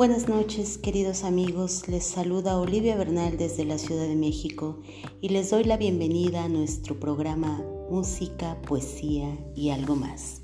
Buenas 0.00 0.28
noches, 0.28 0.78
queridos 0.78 1.24
amigos. 1.24 1.86
Les 1.86 2.04
saluda 2.04 2.58
Olivia 2.58 2.96
Bernal 2.96 3.36
desde 3.36 3.66
la 3.66 3.76
Ciudad 3.76 4.08
de 4.08 4.16
México 4.16 4.78
y 5.20 5.28
les 5.28 5.50
doy 5.50 5.64
la 5.64 5.76
bienvenida 5.76 6.44
a 6.44 6.48
nuestro 6.48 6.98
programa 6.98 7.62
Música, 7.90 8.56
Poesía 8.62 9.28
y 9.54 9.68
algo 9.68 9.96
más. 9.96 10.40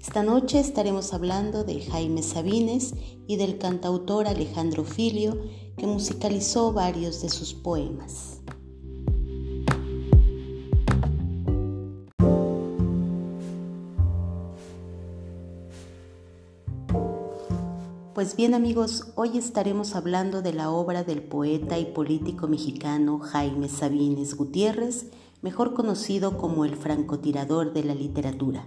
Esta 0.00 0.22
noche 0.22 0.58
estaremos 0.58 1.12
hablando 1.12 1.64
de 1.64 1.82
Jaime 1.82 2.22
Sabines 2.22 2.94
y 3.26 3.36
del 3.36 3.58
cantautor 3.58 4.26
Alejandro 4.26 4.84
Filio, 4.84 5.38
que 5.76 5.86
musicalizó 5.86 6.72
varios 6.72 7.20
de 7.20 7.28
sus 7.28 7.52
poemas. 7.52 8.40
Pues 18.24 18.36
bien 18.36 18.54
amigos, 18.54 19.08
hoy 19.16 19.36
estaremos 19.36 19.94
hablando 19.94 20.40
de 20.40 20.54
la 20.54 20.70
obra 20.70 21.04
del 21.04 21.22
poeta 21.22 21.78
y 21.78 21.84
político 21.84 22.48
mexicano 22.48 23.18
Jaime 23.18 23.68
Sabines 23.68 24.34
Gutiérrez, 24.34 25.08
mejor 25.42 25.74
conocido 25.74 26.38
como 26.38 26.64
el 26.64 26.74
francotirador 26.74 27.74
de 27.74 27.84
la 27.84 27.94
literatura, 27.94 28.66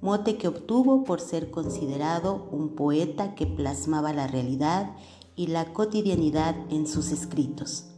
mote 0.00 0.38
que 0.38 0.48
obtuvo 0.48 1.04
por 1.04 1.20
ser 1.20 1.50
considerado 1.50 2.48
un 2.50 2.70
poeta 2.70 3.34
que 3.34 3.46
plasmaba 3.46 4.14
la 4.14 4.26
realidad 4.26 4.96
y 5.36 5.48
la 5.48 5.74
cotidianidad 5.74 6.56
en 6.70 6.86
sus 6.86 7.12
escritos. 7.12 7.88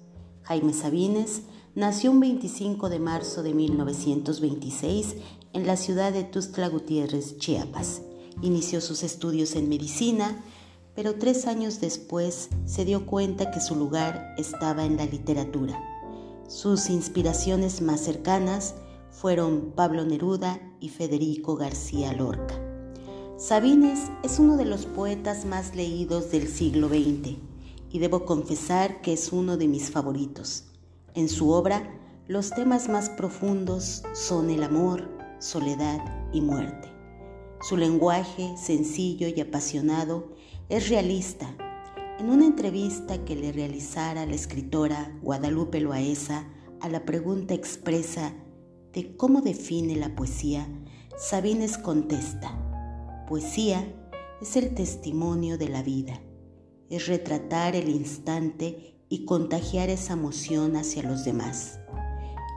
Jaime 0.42 0.72
Sabines 0.72 1.42
nació 1.76 2.10
un 2.10 2.18
25 2.18 2.88
de 2.88 2.98
marzo 2.98 3.44
de 3.44 3.54
1926 3.54 5.14
en 5.52 5.68
la 5.68 5.76
ciudad 5.76 6.12
de 6.12 6.24
Tustla 6.24 6.68
Gutiérrez, 6.68 7.38
Chiapas. 7.38 8.02
Inició 8.42 8.80
sus 8.80 9.04
estudios 9.04 9.54
en 9.54 9.68
medicina, 9.68 10.42
pero 10.94 11.14
tres 11.14 11.46
años 11.46 11.80
después 11.80 12.48
se 12.64 12.84
dio 12.84 13.06
cuenta 13.06 13.50
que 13.50 13.60
su 13.60 13.76
lugar 13.76 14.34
estaba 14.38 14.84
en 14.84 14.96
la 14.96 15.06
literatura. 15.06 15.80
Sus 16.48 16.90
inspiraciones 16.90 17.80
más 17.80 18.00
cercanas 18.00 18.74
fueron 19.10 19.72
Pablo 19.76 20.04
Neruda 20.04 20.60
y 20.80 20.88
Federico 20.88 21.56
García 21.56 22.12
Lorca. 22.12 22.54
Sabines 23.36 24.10
es 24.22 24.38
uno 24.38 24.56
de 24.56 24.66
los 24.66 24.86
poetas 24.86 25.44
más 25.44 25.74
leídos 25.74 26.30
del 26.30 26.48
siglo 26.48 26.88
XX 26.88 27.36
y 27.90 27.98
debo 27.98 28.24
confesar 28.24 29.00
que 29.00 29.12
es 29.12 29.32
uno 29.32 29.56
de 29.56 29.68
mis 29.68 29.90
favoritos. 29.90 30.64
En 31.14 31.28
su 31.28 31.50
obra, 31.50 31.98
los 32.28 32.50
temas 32.50 32.88
más 32.88 33.10
profundos 33.10 34.02
son 34.12 34.50
el 34.50 34.62
amor, 34.62 35.08
soledad 35.38 35.98
y 36.32 36.40
muerte. 36.40 36.89
Su 37.62 37.76
lenguaje, 37.76 38.56
sencillo 38.56 39.28
y 39.28 39.38
apasionado, 39.38 40.32
es 40.70 40.88
realista. 40.88 41.54
En 42.18 42.30
una 42.30 42.46
entrevista 42.46 43.22
que 43.26 43.36
le 43.36 43.52
realizara 43.52 44.24
la 44.24 44.34
escritora 44.34 45.14
Guadalupe 45.22 45.78
Loaesa 45.78 46.48
a 46.80 46.88
la 46.88 47.04
pregunta 47.04 47.52
expresa 47.52 48.32
de 48.94 49.14
cómo 49.14 49.42
define 49.42 49.96
la 49.96 50.14
poesía, 50.16 50.66
Sabines 51.18 51.76
contesta, 51.76 52.56
poesía 53.28 53.86
es 54.40 54.56
el 54.56 54.74
testimonio 54.74 55.58
de 55.58 55.68
la 55.68 55.82
vida, 55.82 56.22
es 56.88 57.08
retratar 57.08 57.76
el 57.76 57.90
instante 57.90 58.96
y 59.10 59.26
contagiar 59.26 59.90
esa 59.90 60.14
emoción 60.14 60.76
hacia 60.76 61.02
los 61.02 61.24
demás. 61.26 61.78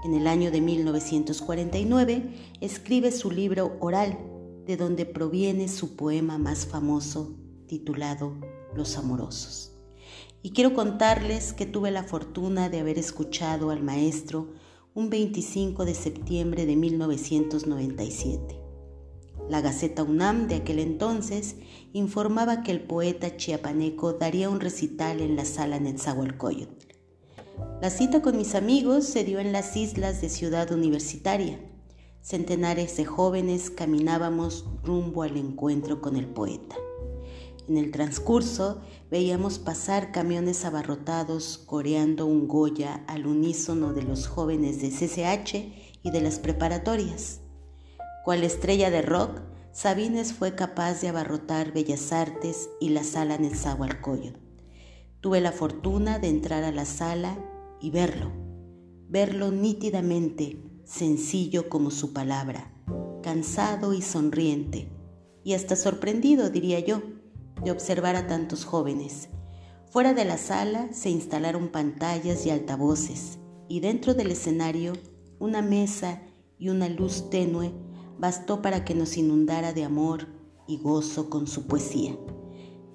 En 0.05 0.13
el 0.13 0.27
año 0.27 0.49
de 0.49 0.61
1949 0.61 2.55
escribe 2.61 3.11
su 3.11 3.31
libro 3.31 3.75
Oral, 3.81 4.17
de 4.65 4.77
donde 4.77 5.05
proviene 5.05 5.67
su 5.67 5.95
poema 5.95 6.37
más 6.37 6.65
famoso, 6.65 7.35
titulado 7.67 8.33
Los 8.75 8.97
Amorosos. 8.97 9.71
Y 10.41 10.51
quiero 10.51 10.73
contarles 10.73 11.53
que 11.53 11.65
tuve 11.65 11.91
la 11.91 12.03
fortuna 12.03 12.69
de 12.69 12.79
haber 12.79 12.99
escuchado 12.99 13.69
al 13.69 13.81
maestro 13.81 14.49
un 14.93 15.09
25 15.09 15.85
de 15.85 15.95
septiembre 15.95 16.65
de 16.65 16.75
1997. 16.75 18.59
La 19.49 19.61
Gaceta 19.61 20.03
UNAM 20.03 20.47
de 20.47 20.55
aquel 20.55 20.79
entonces 20.79 21.55
informaba 21.91 22.63
que 22.63 22.71
el 22.71 22.81
poeta 22.81 23.35
chiapaneco 23.35 24.13
daría 24.13 24.49
un 24.49 24.59
recital 24.59 25.19
en 25.19 25.35
la 25.35 25.45
sala 25.45 25.79
Netzahualcoyotl. 25.79 26.87
La 27.81 27.89
cita 27.89 28.21
con 28.21 28.37
mis 28.37 28.55
amigos 28.55 29.05
se 29.05 29.23
dio 29.23 29.39
en 29.39 29.51
las 29.51 29.75
islas 29.75 30.21
de 30.21 30.29
Ciudad 30.29 30.71
Universitaria. 30.71 31.59
Centenares 32.23 32.95
de 32.95 33.03
jóvenes 33.03 33.69
caminábamos 33.69 34.65
rumbo 34.81 35.23
al 35.23 35.35
encuentro 35.35 35.99
con 35.99 36.15
el 36.15 36.25
poeta. 36.25 36.77
En 37.67 37.75
el 37.75 37.91
transcurso 37.91 38.79
veíamos 39.11 39.59
pasar 39.59 40.13
camiones 40.13 40.63
abarrotados 40.63 41.57
coreando 41.57 42.25
un 42.25 42.47
Goya 42.47 43.03
al 43.07 43.27
unísono 43.27 43.91
de 43.91 44.03
los 44.03 44.27
jóvenes 44.27 44.81
de 44.81 44.89
CCH 44.89 45.99
y 46.01 46.11
de 46.11 46.21
las 46.21 46.39
preparatorias. 46.39 47.41
Cual 48.23 48.45
estrella 48.45 48.89
de 48.89 49.01
rock, 49.01 49.41
Sabines 49.73 50.31
fue 50.31 50.55
capaz 50.55 51.01
de 51.01 51.09
abarrotar 51.09 51.73
Bellas 51.73 52.13
Artes 52.13 52.69
y 52.79 52.89
la 52.89 53.03
sala 53.03 53.35
en 53.35 53.43
el 53.43 53.51
Nezahualcóyotl. 53.51 54.39
Tuve 55.19 55.41
la 55.41 55.51
fortuna 55.51 56.19
de 56.19 56.29
entrar 56.29 56.63
a 56.63 56.71
la 56.71 56.85
sala 56.85 57.37
y 57.81 57.91
verlo, 57.91 58.31
verlo 59.09 59.51
nítidamente, 59.51 60.72
sencillo 60.85 61.69
como 61.69 61.91
su 61.91 62.13
palabra, 62.13 62.71
cansado 63.21 63.93
y 63.93 64.01
sonriente, 64.01 64.89
y 65.43 65.53
hasta 65.53 65.75
sorprendido, 65.75 66.49
diría 66.49 66.79
yo 66.79 67.01
de 67.63 67.71
observar 67.71 68.15
a 68.15 68.27
tantos 68.27 68.65
jóvenes. 68.65 69.29
Fuera 69.89 70.13
de 70.13 70.25
la 70.25 70.37
sala 70.37 70.89
se 70.91 71.09
instalaron 71.09 71.69
pantallas 71.69 72.45
y 72.45 72.49
altavoces 72.49 73.39
y 73.67 73.79
dentro 73.79 74.13
del 74.13 74.31
escenario 74.31 74.93
una 75.39 75.61
mesa 75.61 76.21
y 76.57 76.69
una 76.69 76.89
luz 76.89 77.29
tenue 77.29 77.73
bastó 78.17 78.61
para 78.61 78.85
que 78.85 78.95
nos 78.95 79.17
inundara 79.17 79.73
de 79.73 79.83
amor 79.83 80.27
y 80.67 80.77
gozo 80.77 81.29
con 81.29 81.47
su 81.47 81.67
poesía. 81.67 82.15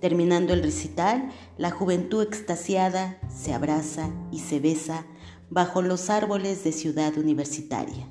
Terminando 0.00 0.52
el 0.52 0.62
recital, 0.62 1.30
la 1.56 1.70
juventud 1.70 2.22
extasiada 2.22 3.20
se 3.28 3.52
abraza 3.52 4.10
y 4.30 4.40
se 4.40 4.60
besa 4.60 5.06
bajo 5.50 5.82
los 5.82 6.10
árboles 6.10 6.64
de 6.64 6.72
ciudad 6.72 7.16
universitaria. 7.16 8.06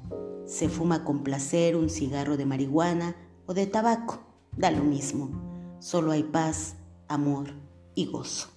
Se 0.46 0.70
fuma 0.70 1.04
con 1.04 1.24
placer 1.24 1.76
un 1.76 1.90
cigarro 1.90 2.38
de 2.38 2.46
marihuana 2.46 3.16
o 3.46 3.54
de 3.54 3.68
tabaco, 3.68 4.20
da 4.56 4.72
lo 4.72 4.84
mismo 4.84 5.48
solo 5.80 6.12
hay 6.12 6.24
paz, 6.24 6.76
amor 7.08 7.50
y 7.96 8.06
gozo. 8.06 8.57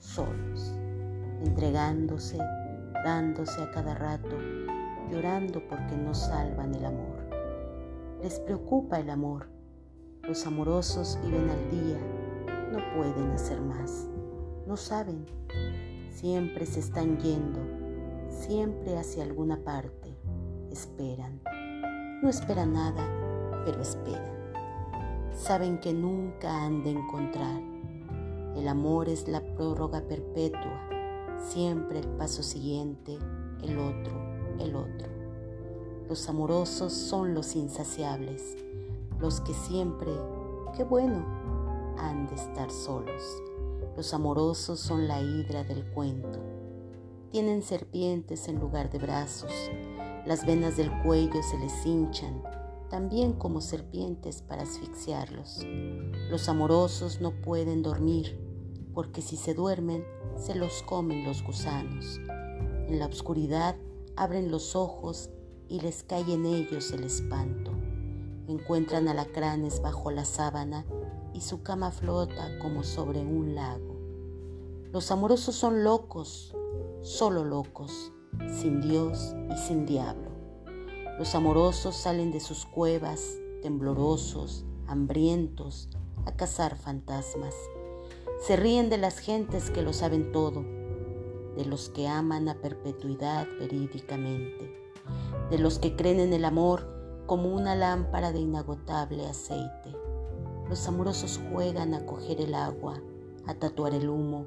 solos, 0.00 0.74
entregándose, 1.44 2.38
dándose 3.04 3.62
a 3.62 3.70
cada 3.70 3.94
rato 3.94 4.36
llorando 5.10 5.60
porque 5.68 5.96
no 5.96 6.14
salvan 6.14 6.74
el 6.74 6.84
amor. 6.84 7.18
Les 8.22 8.38
preocupa 8.40 9.00
el 9.00 9.10
amor. 9.10 9.48
Los 10.22 10.46
amorosos 10.46 11.18
viven 11.24 11.48
al 11.50 11.70
día, 11.70 11.98
no 12.70 12.78
pueden 12.94 13.30
hacer 13.32 13.60
más, 13.60 14.08
no 14.66 14.76
saben. 14.76 15.26
Siempre 16.10 16.66
se 16.66 16.80
están 16.80 17.18
yendo, 17.18 17.60
siempre 18.28 18.96
hacia 18.98 19.24
alguna 19.24 19.56
parte. 19.64 20.16
Esperan. 20.70 21.40
No 22.22 22.28
esperan 22.28 22.74
nada, 22.74 23.08
pero 23.64 23.80
esperan. 23.80 24.38
Saben 25.32 25.78
que 25.78 25.92
nunca 25.92 26.64
han 26.64 26.84
de 26.84 26.90
encontrar. 26.90 27.69
El 28.56 28.68
amor 28.68 29.08
es 29.08 29.28
la 29.28 29.40
prórroga 29.54 30.02
perpetua, 30.02 30.88
siempre 31.38 32.00
el 32.00 32.08
paso 32.08 32.42
siguiente, 32.42 33.18
el 33.62 33.78
otro, 33.78 34.12
el 34.58 34.74
otro. 34.74 35.08
Los 36.08 36.28
amorosos 36.28 36.92
son 36.92 37.34
los 37.34 37.54
insaciables, 37.54 38.56
los 39.20 39.40
que 39.40 39.54
siempre, 39.54 40.10
qué 40.76 40.84
bueno, 40.84 41.24
han 41.98 42.26
de 42.26 42.34
estar 42.34 42.70
solos. 42.70 43.22
Los 43.96 44.12
amorosos 44.12 44.80
son 44.80 45.06
la 45.06 45.20
hidra 45.20 45.62
del 45.62 45.84
cuento. 45.92 46.40
Tienen 47.30 47.62
serpientes 47.62 48.48
en 48.48 48.58
lugar 48.58 48.90
de 48.90 48.98
brazos. 48.98 49.52
Las 50.26 50.44
venas 50.44 50.76
del 50.76 50.90
cuello 51.02 51.42
se 51.42 51.58
les 51.58 51.86
hinchan, 51.86 52.42
también 52.90 53.32
como 53.32 53.60
serpientes 53.60 54.42
para 54.42 54.62
asfixiarlos. 54.64 55.64
Los 56.28 56.48
amorosos 56.48 57.20
no 57.20 57.30
pueden 57.40 57.82
dormir, 57.82 58.38
porque 58.92 59.22
si 59.22 59.36
se 59.36 59.54
duermen, 59.54 60.04
se 60.36 60.54
los 60.54 60.82
comen 60.82 61.24
los 61.24 61.42
gusanos. 61.42 62.20
En 62.88 62.98
la 62.98 63.06
oscuridad 63.06 63.76
abren 64.16 64.50
los 64.50 64.76
ojos 64.76 65.30
y 65.68 65.80
les 65.80 66.02
cae 66.02 66.32
en 66.32 66.44
ellos 66.44 66.90
el 66.92 67.04
espanto. 67.04 67.70
Encuentran 68.48 69.06
alacranes 69.08 69.80
bajo 69.80 70.10
la 70.10 70.24
sábana 70.24 70.84
y 71.32 71.40
su 71.40 71.62
cama 71.62 71.92
flota 71.92 72.58
como 72.58 72.82
sobre 72.82 73.20
un 73.20 73.54
lago. 73.54 73.96
Los 74.92 75.12
amorosos 75.12 75.54
son 75.54 75.84
locos, 75.84 76.56
solo 77.00 77.44
locos, 77.44 78.12
sin 78.48 78.80
Dios 78.80 79.34
y 79.48 79.56
sin 79.56 79.86
diablo. 79.86 80.29
Los 81.20 81.34
amorosos 81.34 81.96
salen 81.96 82.32
de 82.32 82.40
sus 82.40 82.64
cuevas, 82.64 83.36
temblorosos, 83.60 84.64
hambrientos, 84.86 85.90
a 86.24 86.34
cazar 86.34 86.78
fantasmas. 86.78 87.54
Se 88.40 88.56
ríen 88.56 88.88
de 88.88 88.96
las 88.96 89.18
gentes 89.18 89.68
que 89.68 89.82
lo 89.82 89.92
saben 89.92 90.32
todo, 90.32 90.64
de 91.58 91.66
los 91.66 91.90
que 91.90 92.08
aman 92.08 92.48
a 92.48 92.54
perpetuidad 92.54 93.46
verídicamente, 93.58 94.74
de 95.50 95.58
los 95.58 95.78
que 95.78 95.94
creen 95.94 96.20
en 96.20 96.32
el 96.32 96.46
amor 96.46 96.88
como 97.26 97.54
una 97.54 97.74
lámpara 97.74 98.32
de 98.32 98.40
inagotable 98.40 99.26
aceite. 99.26 99.94
Los 100.70 100.88
amorosos 100.88 101.38
juegan 101.52 101.92
a 101.92 102.06
coger 102.06 102.40
el 102.40 102.54
agua, 102.54 102.98
a 103.46 103.52
tatuar 103.52 103.92
el 103.92 104.08
humo, 104.08 104.46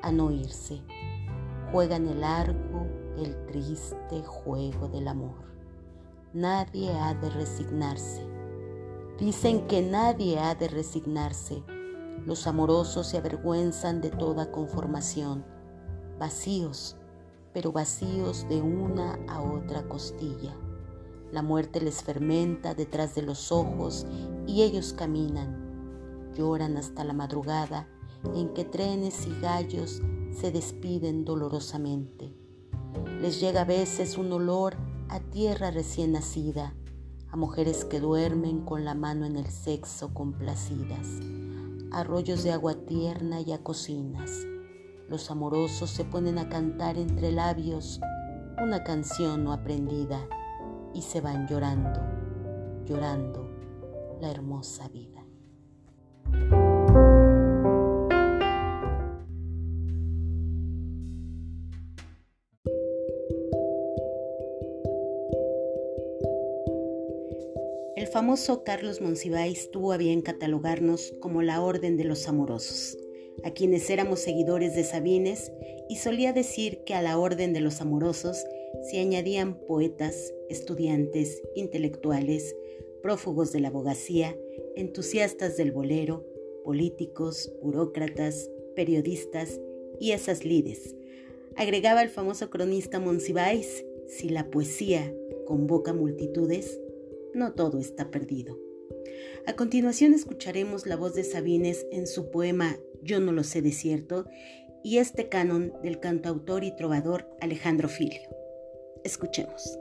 a 0.00 0.10
no 0.10 0.30
irse. 0.30 0.80
Juegan 1.70 2.08
el 2.08 2.22
largo, 2.22 2.86
el 3.18 3.44
triste 3.44 4.22
juego 4.24 4.88
del 4.88 5.08
amor. 5.08 5.53
Nadie 6.34 6.90
ha 6.90 7.14
de 7.14 7.30
resignarse. 7.30 8.26
Dicen 9.20 9.68
que 9.68 9.82
nadie 9.82 10.40
ha 10.40 10.56
de 10.56 10.66
resignarse. 10.66 11.62
Los 12.26 12.48
amorosos 12.48 13.06
se 13.06 13.18
avergüenzan 13.18 14.00
de 14.00 14.10
toda 14.10 14.50
conformación 14.50 15.44
vacíos, 16.18 16.96
pero 17.52 17.70
vacíos 17.70 18.48
de 18.48 18.60
una 18.62 19.16
a 19.28 19.42
otra 19.42 19.86
costilla. 19.88 20.56
La 21.30 21.42
muerte 21.42 21.80
les 21.80 22.02
fermenta 22.02 22.74
detrás 22.74 23.14
de 23.14 23.22
los 23.22 23.52
ojos 23.52 24.04
y 24.48 24.62
ellos 24.62 24.92
caminan, 24.92 26.32
lloran 26.34 26.76
hasta 26.76 27.04
la 27.04 27.12
madrugada 27.12 27.88
en 28.34 28.52
que 28.54 28.64
trenes 28.64 29.24
y 29.28 29.40
gallos 29.40 30.02
se 30.32 30.50
despiden 30.50 31.24
dolorosamente. 31.24 32.34
Les 33.20 33.40
llega 33.40 33.60
a 33.60 33.64
veces 33.64 34.18
un 34.18 34.32
olor 34.32 34.76
a 35.08 35.20
tierra 35.20 35.70
recién 35.70 36.12
nacida, 36.12 36.74
a 37.30 37.36
mujeres 37.36 37.84
que 37.84 38.00
duermen 38.00 38.60
con 38.60 38.84
la 38.84 38.94
mano 38.94 39.26
en 39.26 39.36
el 39.36 39.46
sexo 39.46 40.12
complacidas, 40.14 41.20
a 41.92 42.04
rollos 42.04 42.42
de 42.42 42.52
agua 42.52 42.74
tierna 42.74 43.40
y 43.40 43.52
a 43.52 43.62
cocinas 43.62 44.30
los 45.08 45.30
amorosos 45.30 45.90
se 45.90 46.04
ponen 46.04 46.38
a 46.38 46.48
cantar 46.48 46.96
entre 46.96 47.30
labios 47.30 48.00
una 48.62 48.82
canción 48.84 49.44
no 49.44 49.52
aprendida 49.52 50.26
y 50.94 51.02
se 51.02 51.20
van 51.20 51.46
llorando, 51.46 52.00
llorando 52.86 53.50
la 54.20 54.30
hermosa 54.30 54.88
vida. 54.88 55.13
Famoso 68.24 68.64
Carlos 68.64 69.02
Monsiváis 69.02 69.70
tuvo 69.70 69.92
a 69.92 69.98
bien 69.98 70.22
catalogarnos 70.22 71.12
como 71.20 71.42
la 71.42 71.60
Orden 71.62 71.98
de 71.98 72.04
los 72.04 72.26
Amorosos 72.26 72.96
a 73.44 73.50
quienes 73.50 73.90
éramos 73.90 74.20
seguidores 74.20 74.74
de 74.74 74.82
Sabines, 74.82 75.52
y 75.90 75.96
solía 75.96 76.32
decir 76.32 76.78
que 76.86 76.94
a 76.94 77.02
la 77.02 77.18
orden 77.18 77.52
de 77.52 77.60
los 77.60 77.82
amorosos 77.82 78.42
se 78.88 78.98
añadían 78.98 79.58
poetas, 79.66 80.32
estudiantes, 80.48 81.42
intelectuales, 81.54 82.56
prófugos 83.02 83.52
de 83.52 83.60
la 83.60 83.68
abogacía, 83.68 84.34
entusiastas 84.74 85.58
del 85.58 85.72
bolero, 85.72 86.24
políticos, 86.64 87.52
burócratas, 87.60 88.50
periodistas 88.74 89.60
y 90.00 90.12
esas 90.12 90.46
lides. 90.46 90.96
Agregaba 91.56 92.02
el 92.02 92.08
famoso 92.08 92.48
cronista 92.48 93.00
Monsiváis, 93.00 93.84
si 94.08 94.30
la 94.30 94.50
poesía 94.50 95.14
convoca 95.44 95.92
multitudes, 95.92 96.80
no 97.34 97.52
todo 97.52 97.78
está 97.78 98.10
perdido. 98.10 98.58
A 99.46 99.54
continuación 99.54 100.14
escucharemos 100.14 100.86
la 100.86 100.96
voz 100.96 101.14
de 101.14 101.24
Sabines 101.24 101.86
en 101.92 102.06
su 102.06 102.30
poema 102.30 102.76
Yo 103.02 103.20
no 103.20 103.32
lo 103.32 103.44
sé 103.44 103.60
de 103.60 103.72
cierto 103.72 104.26
y 104.82 104.98
este 104.98 105.28
canon 105.28 105.72
del 105.82 106.00
cantautor 106.00 106.64
y 106.64 106.74
trovador 106.76 107.28
Alejandro 107.40 107.88
Filio. 107.88 108.20
Escuchemos. 109.02 109.78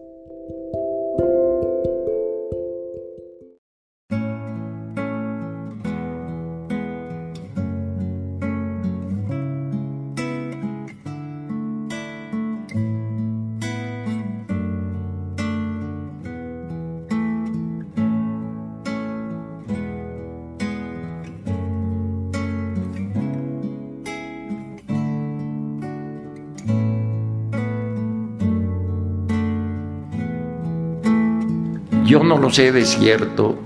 No 32.23 32.37
lo 32.37 32.49
sé 32.49 32.71
de 32.71 32.85
cierto, 32.85 33.59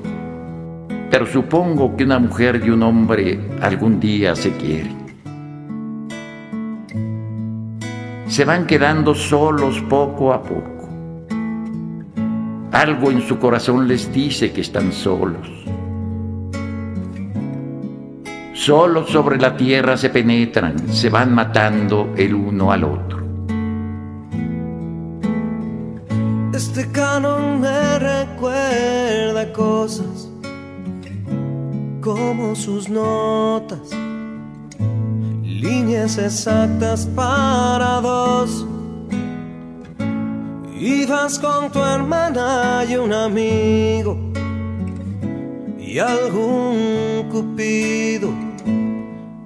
pero 1.11 1.27
supongo 1.27 1.95
que 1.95 2.05
una 2.05 2.17
mujer 2.17 2.59
y 2.65 2.71
un 2.71 2.81
hombre 2.81 3.39
algún 3.61 3.99
día 3.99 4.35
se 4.35 4.51
quieren. 4.53 4.97
Se 8.25 8.45
van 8.45 8.65
quedando 8.65 9.13
solos 9.13 9.79
poco 9.87 10.33
a 10.33 10.41
poco. 10.41 10.89
Algo 12.71 13.11
en 13.11 13.21
su 13.21 13.37
corazón 13.37 13.87
les 13.87 14.11
dice 14.11 14.51
que 14.51 14.61
están 14.61 14.91
solos. 14.91 15.47
Solos 18.53 19.11
sobre 19.11 19.37
la 19.37 19.55
tierra 19.55 19.97
se 19.97 20.09
penetran, 20.09 20.89
se 20.89 21.11
van 21.11 21.31
matando 21.31 22.11
el 22.17 22.33
uno 22.33 22.71
al 22.71 22.83
otro. 22.85 23.26
Sus 32.55 32.89
notas, 32.89 33.89
líneas 35.43 36.17
exactas 36.17 37.05
para 37.15 38.01
dos. 38.01 38.65
Ibas 40.79 41.39
con 41.39 41.71
tu 41.71 41.79
hermana 41.79 42.85
y 42.87 42.95
un 42.95 43.11
amigo 43.11 44.17
y 45.79 45.97
algún 45.99 47.27
cupido 47.31 48.29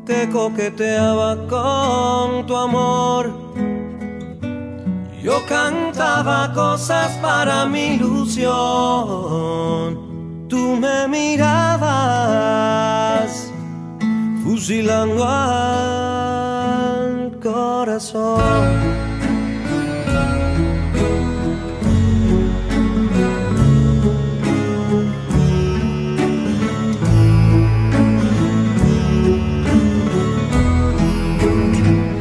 que 0.05 0.29
coqueteaba 0.29 1.47
con 1.47 2.45
tu 2.45 2.55
amor 2.55 3.51
yo 5.21 5.45
cantaba 5.47 6.51
cosas 6.51 7.11
para 7.21 7.65
mi 7.67 7.93
ilusión. 7.95 8.49
Tú 10.51 10.75
me 10.75 11.07
mirabas, 11.07 12.51
fusilando 14.43 15.25
al 15.25 16.11
corazón. 17.41 18.41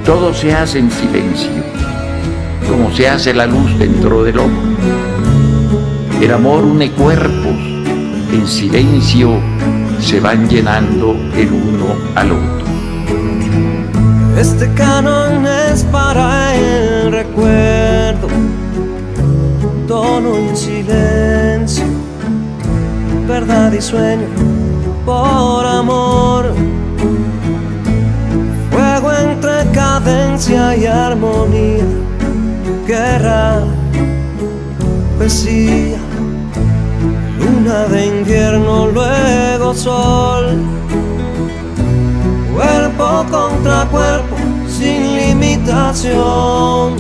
Todo 0.07 0.33
se 0.33 0.53
hace 0.53 0.79
en 0.79 0.89
silencio 0.93 1.51
como 2.69 2.93
se 2.93 3.09
hace 3.09 3.35
la 3.35 3.47
luz 3.47 3.77
dentro 3.77 4.23
del 4.23 4.39
ojo. 4.39 4.51
El 6.21 6.33
amor 6.33 6.63
une 6.65 6.93
cuerpos, 6.93 7.70
en 8.33 8.47
silencio 8.47 9.41
se 10.01 10.21
van 10.21 10.49
llenando 10.49 11.13
el 11.37 11.53
uno 11.53 11.97
al 12.15 12.33
otro. 12.33 12.67
Este 14.39 14.73
canon 14.75 15.47
es 15.47 15.85
para 15.85 16.55
el 16.55 17.13
recuerdo, 17.13 18.29
tono 19.87 20.37
en 20.37 20.57
silencio, 20.57 21.85
verdad 23.29 23.73
y 23.73 23.81
sueño 23.81 24.27
por 25.05 25.67
amor. 25.67 26.55
Fuego 28.71 29.13
entre 29.13 29.71
cadencia 29.73 30.77
y 30.77 30.87
armonía, 30.87 31.85
guerra, 32.87 33.61
poesía, 35.19 36.00
de 37.71 38.07
invierno, 38.07 38.89
luego 38.89 39.75
sol. 39.75 40.59
Cuerpo 42.53 43.25
contra 43.31 43.87
cuerpo, 43.87 44.37
sin 44.69 45.17
limitación, 45.17 46.97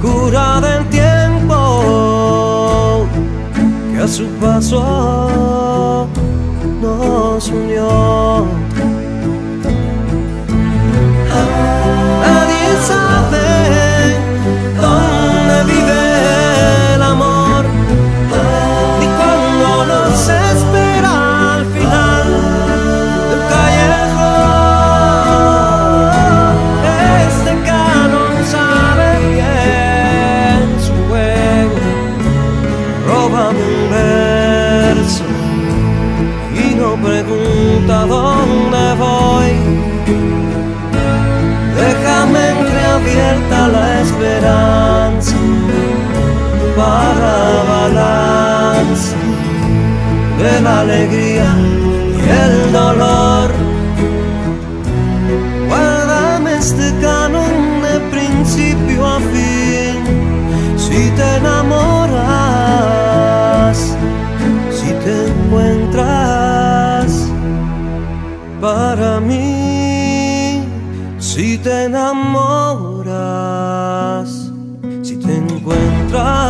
cura 0.00 0.60
del 0.60 0.88
tiempo 0.88 1.52
que 3.92 4.00
a 4.00 4.08
su 4.08 4.26
paso 4.40 6.08
nos 6.80 7.48
unió. 7.48 8.46
Nadie 12.22 12.70
la 50.62 50.80
alegría 50.80 51.54
y 52.18 52.22
el 52.44 52.72
dolor. 52.72 53.50
Guárdame 55.68 56.50
este 56.58 56.86
canon 57.00 57.82
de 57.82 57.94
principio 58.14 59.06
a 59.06 59.18
fin. 59.32 59.94
Si 60.76 61.10
te 61.16 61.26
enamoras, 61.38 62.18
si 64.78 64.90
te 65.04 65.14
encuentras 65.28 67.08
para 68.60 69.10
mí, 69.20 70.62
si 71.18 71.58
te 71.58 71.84
enamoras, 71.84 73.10
si 75.02 75.16
te 75.16 75.36
encuentras 75.36 76.41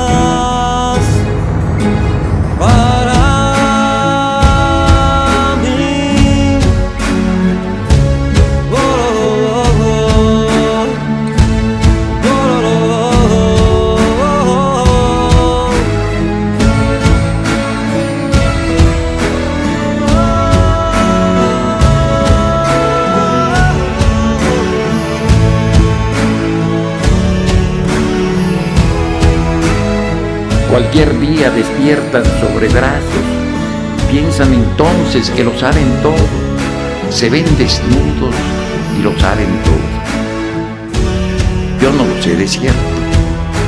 despiertan 31.51 32.25
sobre 32.41 32.69
brazos, 32.69 33.25
piensan 34.11 34.53
entonces 34.53 35.31
que 35.31 35.45
lo 35.45 35.59
saben 35.59 35.87
todo, 36.03 36.15
se 37.11 37.29
ven 37.31 37.45
desnudos 37.59 38.35
y 38.99 39.03
lo 39.03 39.19
saben 39.19 39.49
todo. 39.65 39.93
Yo 41.81 41.91
no 41.93 42.05
lo 42.05 42.23
sé 42.23 42.37
de 42.37 42.47
cierto, 42.47 42.79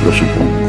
lo 0.05 0.11
supongo. 0.13 0.64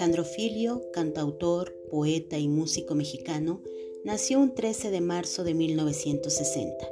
Alejandro 0.00 0.24
Filio, 0.24 0.90
cantautor, 0.94 1.74
poeta 1.90 2.38
y 2.38 2.48
músico 2.48 2.94
mexicano, 2.94 3.62
nació 4.02 4.40
un 4.40 4.54
13 4.54 4.90
de 4.90 5.02
marzo 5.02 5.44
de 5.44 5.52
1960. 5.52 6.88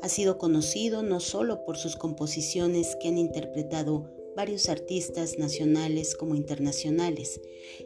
Ha 0.00 0.08
sido 0.08 0.38
conocido 0.38 1.02
no 1.02 1.20
solo 1.20 1.66
por 1.66 1.76
sus 1.76 1.96
composiciones 1.96 2.96
que 2.96 3.08
han 3.08 3.18
interpretado 3.18 4.10
varios 4.34 4.70
artistas 4.70 5.36
nacionales 5.38 6.14
como 6.14 6.36
internacionales, 6.36 7.38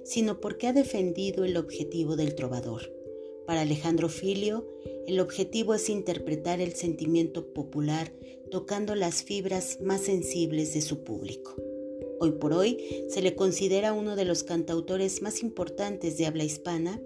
sino 0.05 0.41
porque 0.41 0.69
ha 0.69 0.73
defendido 0.73 1.45
el 1.45 1.57
objetivo 1.57 2.15
del 2.15 2.37
trovador. 2.37 2.95
Para 3.49 3.63
Alejandro 3.63 4.09
Filio, 4.09 4.65
el 5.09 5.19
objetivo 5.19 5.75
es 5.75 5.89
interpretar 5.89 6.61
el 6.61 6.75
sentimiento 6.75 7.53
popular 7.53 8.13
tocando 8.53 8.95
las 8.95 9.25
fibras 9.25 9.81
más 9.81 10.03
sensibles 10.03 10.73
de 10.73 10.83
su 10.83 11.03
público. 11.03 11.57
Hoy 12.25 12.31
por 12.31 12.53
hoy 12.53 12.79
se 13.09 13.21
le 13.21 13.35
considera 13.35 13.93
uno 13.93 14.15
de 14.15 14.25
los 14.25 14.45
cantautores 14.45 15.23
más 15.23 15.43
importantes 15.43 16.17
de 16.17 16.27
habla 16.27 16.45
hispana 16.45 17.01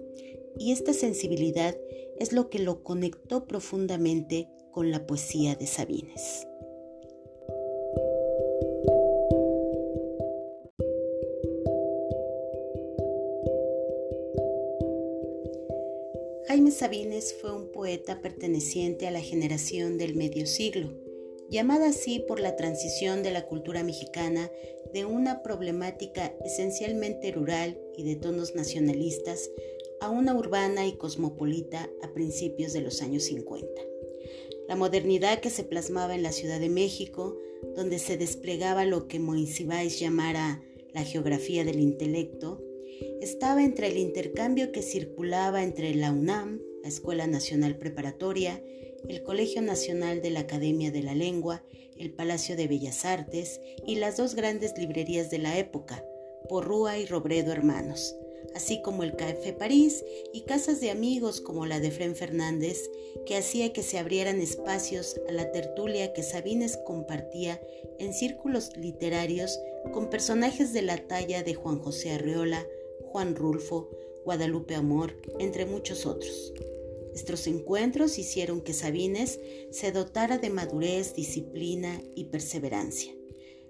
y 0.59 0.71
esta 0.71 0.93
sensibilidad 0.93 1.75
es 2.19 2.33
lo 2.33 2.51
que 2.51 2.59
lo 2.59 2.83
conectó 2.83 3.47
profundamente 3.47 4.47
con 4.69 4.91
la 4.91 5.07
poesía 5.07 5.55
de 5.55 5.65
Sabines. 5.65 6.45
Jaime 16.47 16.69
Sabines 16.69 17.33
fue 17.41 17.55
un 17.55 17.71
poeta 17.71 18.21
perteneciente 18.21 19.07
a 19.07 19.11
la 19.11 19.21
generación 19.21 19.97
del 19.97 20.13
medio 20.13 20.45
siglo, 20.45 20.93
llamada 21.49 21.87
así 21.87 22.19
por 22.19 22.39
la 22.39 22.55
transición 22.55 23.23
de 23.23 23.31
la 23.31 23.47
cultura 23.47 23.81
mexicana 23.83 24.51
de 24.93 25.05
una 25.05 25.43
problemática 25.43 26.33
esencialmente 26.45 27.31
rural 27.31 27.79
y 27.95 28.03
de 28.03 28.15
tonos 28.15 28.55
nacionalistas 28.55 29.49
a 29.99 30.09
una 30.09 30.35
urbana 30.35 30.85
y 30.87 30.93
cosmopolita 30.93 31.89
a 32.01 32.13
principios 32.13 32.73
de 32.73 32.81
los 32.81 33.01
años 33.01 33.23
50. 33.23 33.67
La 34.67 34.75
modernidad 34.75 35.39
que 35.39 35.49
se 35.49 35.63
plasmaba 35.63 36.15
en 36.15 36.23
la 36.23 36.31
Ciudad 36.31 36.59
de 36.59 36.69
México, 36.69 37.37
donde 37.75 37.99
se 37.99 38.17
desplegaba 38.17 38.85
lo 38.85 39.07
que 39.07 39.19
Monsiváis 39.19 39.99
llamara 39.99 40.61
la 40.93 41.03
geografía 41.03 41.63
del 41.63 41.79
intelecto, 41.79 42.61
estaba 43.21 43.63
entre 43.63 43.87
el 43.87 43.97
intercambio 43.97 44.71
que 44.71 44.81
circulaba 44.81 45.63
entre 45.63 45.93
la 45.95 46.11
UNAM, 46.11 46.61
la 46.83 46.89
Escuela 46.89 47.27
Nacional 47.27 47.77
Preparatoria, 47.77 48.63
el 49.07 49.23
Colegio 49.23 49.61
Nacional 49.61 50.21
de 50.21 50.31
la 50.31 50.41
Academia 50.41 50.91
de 50.91 51.03
la 51.03 51.15
Lengua, 51.15 51.63
el 51.97 52.11
Palacio 52.13 52.55
de 52.55 52.67
Bellas 52.67 53.05
Artes 53.05 53.61
y 53.85 53.95
las 53.95 54.17
dos 54.17 54.35
grandes 54.35 54.77
librerías 54.77 55.29
de 55.29 55.39
la 55.39 55.57
época, 55.57 56.03
Porrúa 56.49 56.97
y 56.97 57.05
Robredo 57.05 57.51
Hermanos, 57.51 58.15
así 58.55 58.81
como 58.81 59.03
el 59.03 59.15
Café 59.15 59.53
París 59.53 60.03
y 60.33 60.41
casas 60.41 60.79
de 60.79 60.91
amigos 60.91 61.41
como 61.41 61.65
la 61.65 61.79
de 61.79 61.91
Fren 61.91 62.15
Fernández, 62.15 62.89
que 63.25 63.35
hacía 63.35 63.73
que 63.73 63.83
se 63.83 63.97
abrieran 63.97 64.41
espacios 64.41 65.19
a 65.27 65.31
la 65.31 65.51
tertulia 65.51 66.13
que 66.13 66.23
Sabines 66.23 66.77
compartía 66.77 67.61
en 67.99 68.13
círculos 68.13 68.75
literarios 68.77 69.59
con 69.93 70.09
personajes 70.09 70.73
de 70.73 70.81
la 70.81 70.97
talla 70.97 71.43
de 71.43 71.53
Juan 71.53 71.79
José 71.79 72.11
Arreola, 72.11 72.65
Juan 73.11 73.35
Rulfo, 73.35 73.89
Guadalupe 74.25 74.75
Amor, 74.75 75.15
entre 75.39 75.65
muchos 75.65 76.05
otros. 76.05 76.53
Nuestros 77.17 77.47
encuentros 77.47 78.19
hicieron 78.19 78.61
que 78.61 78.73
Sabines 78.73 79.39
se 79.71 79.91
dotara 79.91 80.37
de 80.37 80.51
madurez, 80.51 81.15
disciplina 81.15 81.99
y 82.13 82.25
perseverancia. 82.25 83.11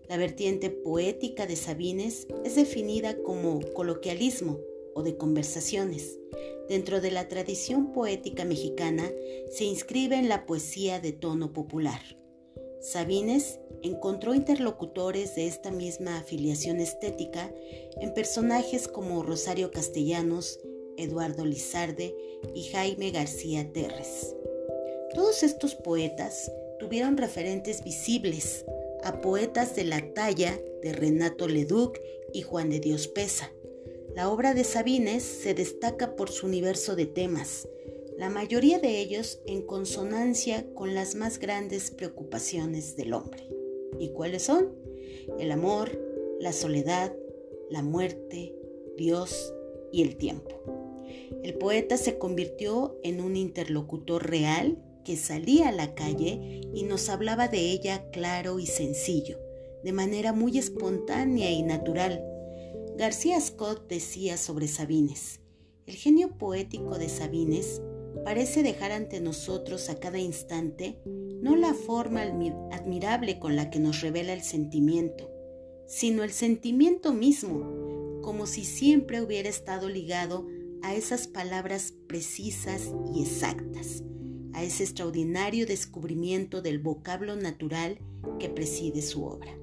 La 0.09 0.17
vertiente 0.17 0.69
poética 0.69 1.47
de 1.47 1.55
Sabines 1.55 2.27
es 2.43 2.55
definida 2.57 3.15
como 3.23 3.61
coloquialismo 3.73 4.59
o 4.95 5.01
de 5.01 5.15
conversaciones. 5.15 6.19
Dentro 6.67 6.99
de 6.99 7.09
la 7.09 7.29
tradición 7.29 7.93
poética 7.93 8.43
mexicana 8.43 9.09
se 9.49 9.63
inscribe 9.63 10.17
en 10.17 10.27
la 10.27 10.45
poesía 10.45 10.99
de 10.99 11.13
tono 11.13 11.53
popular. 11.53 12.01
Sabines 12.81 13.61
encontró 13.81 14.35
interlocutores 14.35 15.35
de 15.35 15.47
esta 15.47 15.71
misma 15.71 16.17
afiliación 16.17 16.81
estética 16.81 17.49
en 18.01 18.13
personajes 18.13 18.89
como 18.89 19.23
Rosario 19.23 19.71
Castellanos, 19.71 20.59
Eduardo 20.97 21.45
Lizarde 21.45 22.15
y 22.53 22.63
Jaime 22.63 23.11
García 23.11 23.71
Terres. 23.71 24.35
Todos 25.13 25.43
estos 25.43 25.75
poetas 25.75 26.51
tuvieron 26.79 27.17
referentes 27.17 27.83
visibles 27.83 28.65
a 29.03 29.21
poetas 29.21 29.75
de 29.75 29.85
la 29.85 30.13
talla 30.13 30.59
de 30.81 30.93
Renato 30.93 31.47
Leduc 31.47 31.99
y 32.33 32.41
Juan 32.41 32.69
de 32.69 32.79
Dios 32.79 33.07
Pesa. 33.07 33.51
La 34.15 34.29
obra 34.29 34.53
de 34.53 34.63
Sabines 34.63 35.23
se 35.23 35.53
destaca 35.53 36.15
por 36.15 36.29
su 36.29 36.47
universo 36.47 36.95
de 36.95 37.05
temas, 37.05 37.67
la 38.17 38.29
mayoría 38.29 38.79
de 38.79 38.99
ellos 38.99 39.39
en 39.45 39.61
consonancia 39.61 40.65
con 40.73 40.95
las 40.95 41.13
más 41.13 41.37
grandes 41.37 41.91
preocupaciones 41.91 42.95
del 42.95 43.13
hombre. 43.13 43.47
¿Y 43.99 44.09
cuáles 44.09 44.43
son? 44.43 44.73
El 45.39 45.51
amor, 45.51 45.91
la 46.39 46.51
soledad, 46.51 47.15
la 47.69 47.83
muerte, 47.83 48.55
Dios 48.97 49.53
y 49.91 50.01
el 50.01 50.17
tiempo. 50.17 50.76
El 51.43 51.55
poeta 51.55 51.97
se 51.97 52.17
convirtió 52.17 52.97
en 53.03 53.21
un 53.21 53.35
interlocutor 53.35 54.29
real 54.29 54.77
que 55.03 55.15
salía 55.15 55.69
a 55.69 55.71
la 55.71 55.95
calle 55.95 56.61
y 56.73 56.83
nos 56.83 57.09
hablaba 57.09 57.47
de 57.47 57.71
ella 57.71 58.09
claro 58.11 58.59
y 58.59 58.67
sencillo, 58.67 59.39
de 59.83 59.93
manera 59.93 60.33
muy 60.33 60.57
espontánea 60.57 61.49
y 61.51 61.63
natural. 61.63 62.23
García 62.97 63.39
Scott 63.39 63.87
decía 63.87 64.37
sobre 64.37 64.67
Sabines, 64.67 65.39
el 65.85 65.95
genio 65.95 66.37
poético 66.37 66.97
de 66.97 67.07
Sabines 67.07 67.81
parece 68.25 68.63
dejar 68.63 68.91
ante 68.91 69.21
nosotros 69.21 69.89
a 69.89 69.99
cada 69.99 70.19
instante 70.19 70.99
no 71.05 71.55
la 71.55 71.73
forma 71.73 72.23
admirable 72.23 73.39
con 73.39 73.55
la 73.55 73.69
que 73.69 73.79
nos 73.79 74.01
revela 74.01 74.33
el 74.33 74.41
sentimiento, 74.41 75.31
sino 75.87 76.23
el 76.23 76.31
sentimiento 76.31 77.13
mismo, 77.13 78.19
como 78.21 78.45
si 78.45 78.65
siempre 78.65 79.21
hubiera 79.21 79.47
estado 79.47 79.87
ligado 79.87 80.45
a 80.83 80.95
esas 80.95 81.27
palabras 81.27 81.93
precisas 82.07 82.91
y 83.13 83.23
exactas, 83.23 84.03
a 84.53 84.63
ese 84.63 84.83
extraordinario 84.83 85.65
descubrimiento 85.65 86.61
del 86.61 86.79
vocablo 86.79 87.35
natural 87.35 87.99
que 88.39 88.49
preside 88.49 89.01
su 89.01 89.23
obra. 89.23 89.57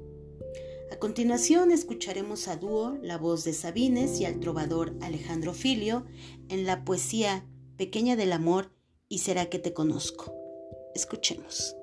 A 0.91 0.97
continuación 0.97 1.73
escucharemos 1.73 2.47
a 2.49 2.57
dúo 2.57 2.99
la 3.03 3.19
voz 3.19 3.45
de 3.45 3.53
Sabines 3.53 4.21
y 4.21 4.27
al 4.27 4.39
trovador 4.39 4.97
Alejandro 5.01 5.53
Filio 5.53 6.07
en 6.49 6.67
la 6.67 6.85
poesía 6.85 7.45
Pequeña 7.77 8.17
del 8.17 8.33
Amor 8.33 8.71
y 9.09 9.19
Será 9.19 9.47
que 9.47 9.59
te 9.59 9.73
conozco. 9.73 10.33
Escuchemos. 10.95 11.75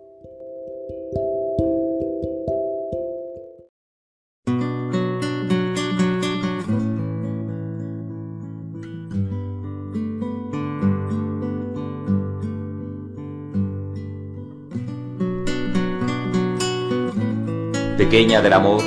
Pequeña 18.12 18.42
del 18.42 18.52
amor, 18.52 18.82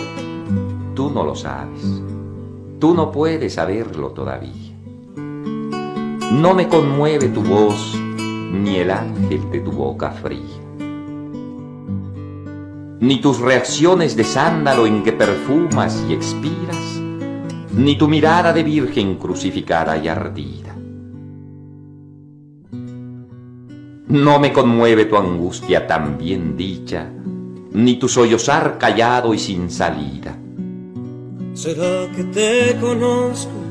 tú 0.94 1.08
no 1.08 1.24
lo 1.24 1.34
sabes. 1.34 2.02
Tú 2.78 2.92
no 2.92 3.10
puedes 3.10 3.54
saberlo 3.54 4.10
todavía. 4.10 4.76
No 6.30 6.52
me 6.52 6.68
conmueve 6.68 7.30
tu 7.30 7.40
voz 7.40 7.98
ni 7.98 8.76
el 8.76 8.90
ángel 8.90 9.50
de 9.50 9.60
tu 9.60 9.72
boca 9.72 10.10
fría, 10.10 10.60
ni 13.00 13.18
tus 13.22 13.40
reacciones 13.40 14.14
de 14.14 14.24
sándalo 14.24 14.87
en 14.87 15.02
que 15.02 15.14
perfumas 15.14 16.04
y 16.06 16.12
expiras, 16.12 17.00
ni 17.74 17.96
tu 17.96 18.08
mirada 18.08 18.52
de 18.52 18.62
virgen 18.62 19.14
crucificada 19.14 19.96
y 19.96 20.06
ardida. 20.06 20.76
No 24.06 24.38
me 24.38 24.52
conmueve 24.52 25.06
tu 25.06 25.16
angustia 25.16 25.87
tan 25.87 26.18
bien 26.18 26.58
dicha, 26.58 27.10
ni 27.74 27.96
tu 27.96 28.08
sollozar 28.08 28.78
callado 28.78 29.34
y 29.34 29.38
sin 29.38 29.70
salida. 29.70 30.38
¿Será 31.52 32.10
que 32.16 32.24
te 32.24 32.76
conozco? 32.80 33.64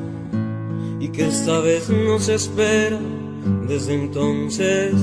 y 1.04 1.10
que 1.10 1.28
esta 1.28 1.60
vez 1.60 1.90
nos 1.90 2.30
espera 2.30 2.98
desde 3.68 3.94
entonces. 3.94 4.94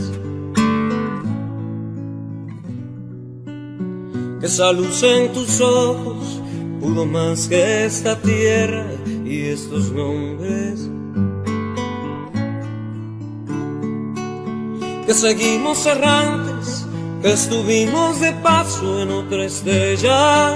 Que 4.40 4.46
esa 4.46 4.72
luz 4.72 5.02
en 5.02 5.30
tus 5.34 5.60
ojos 5.60 6.40
pudo 6.80 7.04
más 7.04 7.48
que 7.48 7.84
esta 7.84 8.18
tierra 8.18 8.86
y 9.26 9.42
estos 9.42 9.92
nombres. 9.92 10.88
Que 15.06 15.12
seguimos 15.12 15.84
errantes, 15.84 16.49
estuvimos 17.22 18.20
de 18.20 18.32
paso 18.32 19.02
en 19.02 19.10
otra 19.10 19.44
estrella 19.44 20.54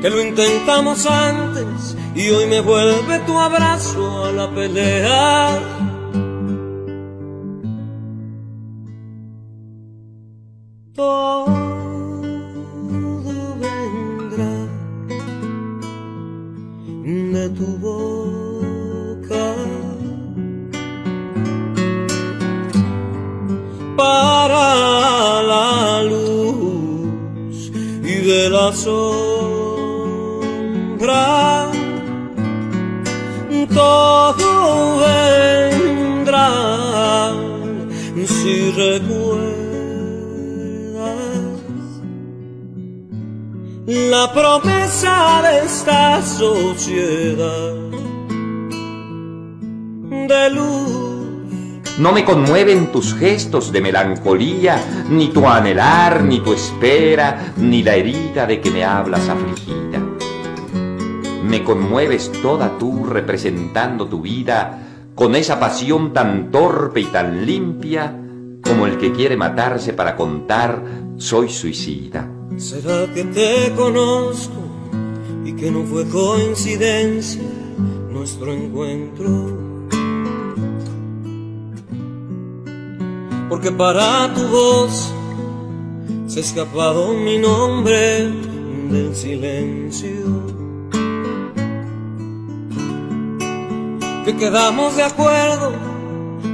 que 0.00 0.10
lo 0.10 0.20
intentamos 0.22 1.06
antes 1.06 1.96
y 2.14 2.30
hoy 2.30 2.46
me 2.46 2.60
vuelve 2.60 3.18
tu 3.20 3.38
abrazo 3.38 4.24
a 4.24 4.32
la 4.32 4.50
pelea. 4.50 5.77
No 52.08 52.14
me 52.14 52.24
conmueven 52.24 52.90
tus 52.90 53.14
gestos 53.14 53.70
de 53.70 53.82
melancolía, 53.82 54.80
ni 55.10 55.28
tu 55.28 55.46
anhelar, 55.46 56.24
ni 56.24 56.40
tu 56.40 56.54
espera, 56.54 57.52
ni 57.58 57.82
la 57.82 57.96
herida 57.96 58.46
de 58.46 58.62
que 58.62 58.70
me 58.70 58.82
hablas 58.82 59.28
afligida 59.28 60.08
me 61.48 61.64
conmueves 61.64 62.30
toda 62.42 62.76
tú 62.78 63.04
representando 63.06 64.06
tu 64.06 64.20
vida 64.20 65.10
con 65.14 65.34
esa 65.34 65.58
pasión 65.58 66.12
tan 66.12 66.50
torpe 66.50 67.00
y 67.00 67.06
tan 67.06 67.46
limpia 67.46 68.14
como 68.62 68.86
el 68.86 68.98
que 68.98 69.12
quiere 69.12 69.36
matarse 69.36 69.94
para 69.94 70.14
contar 70.14 70.82
soy 71.16 71.48
suicida. 71.48 72.30
¿Será 72.58 73.12
que 73.14 73.24
te 73.24 73.72
conozco 73.74 74.60
y 75.44 75.52
que 75.54 75.70
no 75.70 75.84
fue 75.84 76.06
coincidencia 76.06 77.42
nuestro 78.10 78.52
encuentro? 78.52 79.77
porque 83.48 83.72
para 83.72 84.32
tu 84.34 84.46
voz 84.48 85.12
se 86.26 86.40
ha 86.40 86.42
escapado 86.42 87.14
mi 87.14 87.38
nombre 87.38 88.30
del 88.90 89.14
silencio. 89.14 90.46
Que 94.24 94.36
quedamos 94.36 94.96
de 94.96 95.04
acuerdo 95.04 95.72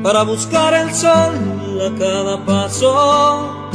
para 0.03 0.23
buscar 0.23 0.75
el 0.75 0.95
sol 0.95 1.35
a 1.81 1.99
cada 1.99 2.45
paso. 2.45 3.71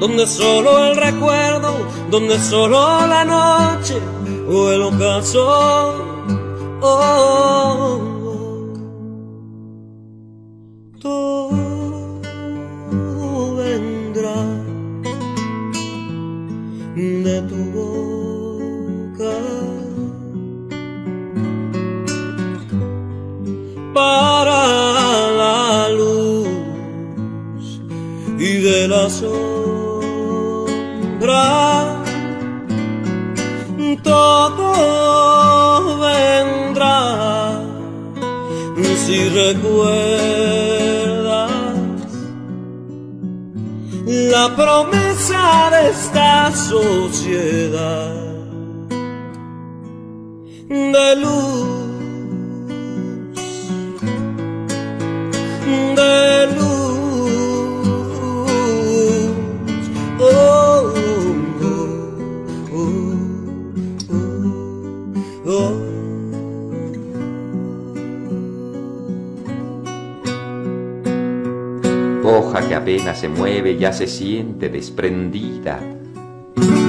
Donde 0.00 0.26
solo 0.26 0.86
el 0.86 0.96
recuerdo, 0.96 1.74
donde 2.10 2.38
solo 2.38 3.06
la 3.06 3.24
noche 3.26 3.98
o 4.48 4.70
el 4.70 4.82
ocaso. 4.82 5.46
Oh, 6.80 6.88
oh, 6.88 8.06
oh. 8.06 8.09
Se 73.14 73.28
mueve 73.28 73.76
ya 73.76 73.92
se 73.92 74.06
siente 74.06 74.68
desprendida. 74.68 75.80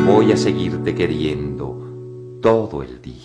Voy 0.05 0.31
a 0.31 0.37
seguirte 0.37 0.93
queriendo 0.93 2.39
todo 2.41 2.83
el 2.83 3.01
día. 3.01 3.15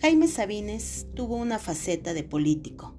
Jaime 0.00 0.28
Sabines 0.28 1.06
tuvo 1.14 1.36
una 1.36 1.58
faceta 1.58 2.12
de 2.12 2.24
político. 2.24 2.94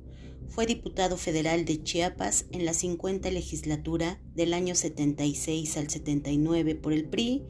Fue 0.56 0.66
diputado 0.66 1.18
federal 1.18 1.66
de 1.66 1.84
Chiapas 1.84 2.46
en 2.50 2.64
la 2.64 2.74
50 2.74 3.30
legislatura 3.30 4.22
del 4.36 4.54
año 4.54 4.74
76 4.74 5.76
al 5.76 5.90
79 5.90 6.76
por 6.76 6.94
el 6.94 7.10
PRI 7.10 7.44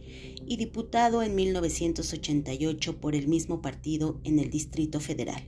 y 0.44 0.58
diputado 0.58 1.22
en 1.22 1.36
1988 1.36 3.00
por 3.00 3.14
el 3.14 3.28
mismo 3.28 3.62
partido 3.62 4.20
en 4.24 4.40
el 4.40 4.50
Distrito 4.50 5.00
Federal. 5.00 5.48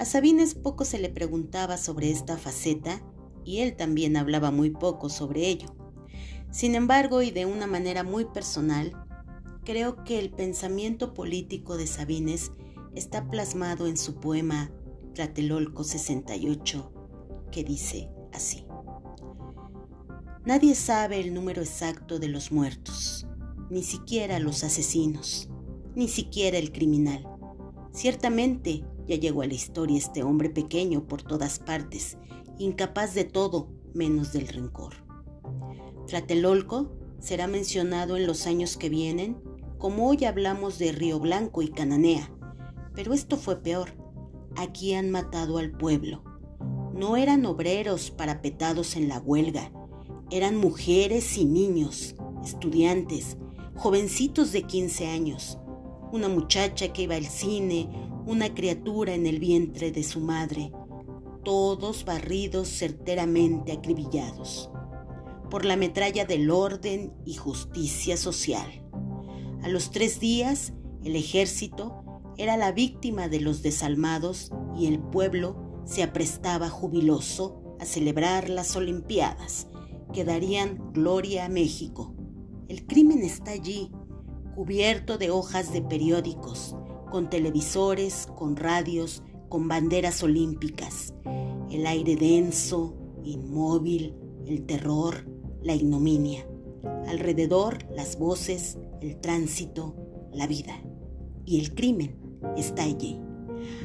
A 0.00 0.04
Sabines 0.04 0.56
poco 0.56 0.84
se 0.84 0.98
le 0.98 1.10
preguntaba 1.10 1.76
sobre 1.76 2.10
esta 2.10 2.36
faceta 2.38 3.00
y 3.44 3.58
él 3.58 3.76
también 3.76 4.16
hablaba 4.16 4.50
muy 4.50 4.70
poco 4.70 5.10
sobre 5.10 5.46
ello. 5.46 5.76
Sin 6.50 6.74
embargo, 6.74 7.22
y 7.22 7.30
de 7.30 7.46
una 7.46 7.68
manera 7.68 8.02
muy 8.02 8.24
personal, 8.24 9.00
creo 9.64 10.02
que 10.02 10.18
el 10.18 10.30
pensamiento 10.30 11.14
político 11.14 11.76
de 11.76 11.86
Sabines 11.86 12.50
está 12.96 13.30
plasmado 13.30 13.86
en 13.86 13.96
su 13.96 14.16
poema 14.16 14.72
Tlatelolco 15.14 15.84
68, 15.84 16.92
que 17.52 17.62
dice 17.62 18.10
así. 18.32 18.66
Nadie 20.44 20.74
sabe 20.74 21.20
el 21.20 21.32
número 21.32 21.62
exacto 21.62 22.18
de 22.18 22.26
los 22.26 22.50
muertos, 22.50 23.24
ni 23.70 23.84
siquiera 23.84 24.40
los 24.40 24.64
asesinos, 24.64 25.48
ni 25.94 26.08
siquiera 26.08 26.58
el 26.58 26.72
criminal. 26.72 27.28
Ciertamente 27.92 28.84
ya 29.06 29.14
llegó 29.14 29.42
a 29.42 29.46
la 29.46 29.54
historia 29.54 29.98
este 29.98 30.24
hombre 30.24 30.50
pequeño 30.50 31.06
por 31.06 31.22
todas 31.22 31.60
partes, 31.60 32.18
incapaz 32.58 33.14
de 33.14 33.22
todo 33.24 33.68
menos 33.94 34.32
del 34.32 34.48
rencor. 34.48 34.94
Tlatelolco 36.08 36.90
será 37.20 37.46
mencionado 37.46 38.16
en 38.16 38.26
los 38.26 38.48
años 38.48 38.76
que 38.76 38.88
vienen, 38.88 39.40
como 39.78 40.08
hoy 40.08 40.24
hablamos 40.24 40.80
de 40.80 40.90
Río 40.90 41.20
Blanco 41.20 41.62
y 41.62 41.68
Cananea, 41.68 42.32
pero 42.96 43.14
esto 43.14 43.36
fue 43.36 43.62
peor 43.62 44.03
Aquí 44.56 44.94
han 44.94 45.10
matado 45.10 45.58
al 45.58 45.72
pueblo. 45.72 46.22
No 46.94 47.16
eran 47.16 47.44
obreros 47.46 48.10
parapetados 48.10 48.96
en 48.96 49.08
la 49.08 49.18
huelga, 49.18 49.72
eran 50.30 50.56
mujeres 50.56 51.36
y 51.36 51.44
niños, 51.44 52.14
estudiantes, 52.44 53.36
jovencitos 53.74 54.52
de 54.52 54.62
15 54.62 55.08
años, 55.08 55.58
una 56.12 56.28
muchacha 56.28 56.92
que 56.92 57.02
iba 57.02 57.16
al 57.16 57.26
cine, 57.26 57.88
una 58.26 58.54
criatura 58.54 59.14
en 59.14 59.26
el 59.26 59.38
vientre 59.38 59.90
de 59.90 60.04
su 60.04 60.20
madre, 60.20 60.72
todos 61.42 62.04
barridos 62.04 62.68
certeramente 62.68 63.72
acribillados 63.72 64.70
por 65.54 65.64
la 65.64 65.76
metralla 65.76 66.24
del 66.24 66.50
orden 66.50 67.12
y 67.24 67.34
justicia 67.34 68.16
social. 68.16 68.82
A 69.62 69.68
los 69.68 69.92
tres 69.92 70.18
días, 70.18 70.72
el 71.04 71.14
ejército 71.16 72.03
era 72.36 72.56
la 72.56 72.72
víctima 72.72 73.28
de 73.28 73.40
los 73.40 73.62
desalmados 73.62 74.50
y 74.76 74.86
el 74.86 74.98
pueblo 74.98 75.82
se 75.84 76.02
aprestaba 76.02 76.68
jubiloso 76.68 77.76
a 77.78 77.84
celebrar 77.84 78.48
las 78.48 78.74
Olimpiadas 78.76 79.68
que 80.12 80.24
darían 80.24 80.92
gloria 80.92 81.44
a 81.44 81.48
México. 81.48 82.14
El 82.68 82.86
crimen 82.86 83.22
está 83.22 83.52
allí, 83.52 83.90
cubierto 84.54 85.18
de 85.18 85.30
hojas 85.30 85.72
de 85.72 85.82
periódicos, 85.82 86.76
con 87.10 87.28
televisores, 87.30 88.28
con 88.36 88.56
radios, 88.56 89.22
con 89.48 89.68
banderas 89.68 90.22
olímpicas. 90.22 91.14
El 91.70 91.86
aire 91.86 92.16
denso, 92.16 92.96
inmóvil, 93.22 94.14
el 94.46 94.64
terror, 94.66 95.26
la 95.62 95.74
ignominia. 95.74 96.46
Alrededor 97.06 97.78
las 97.94 98.18
voces, 98.18 98.78
el 99.00 99.20
tránsito, 99.20 99.94
la 100.32 100.46
vida 100.46 100.82
y 101.44 101.60
el 101.60 101.74
crimen 101.74 102.23
está 102.56 102.84
allí. 102.84 103.20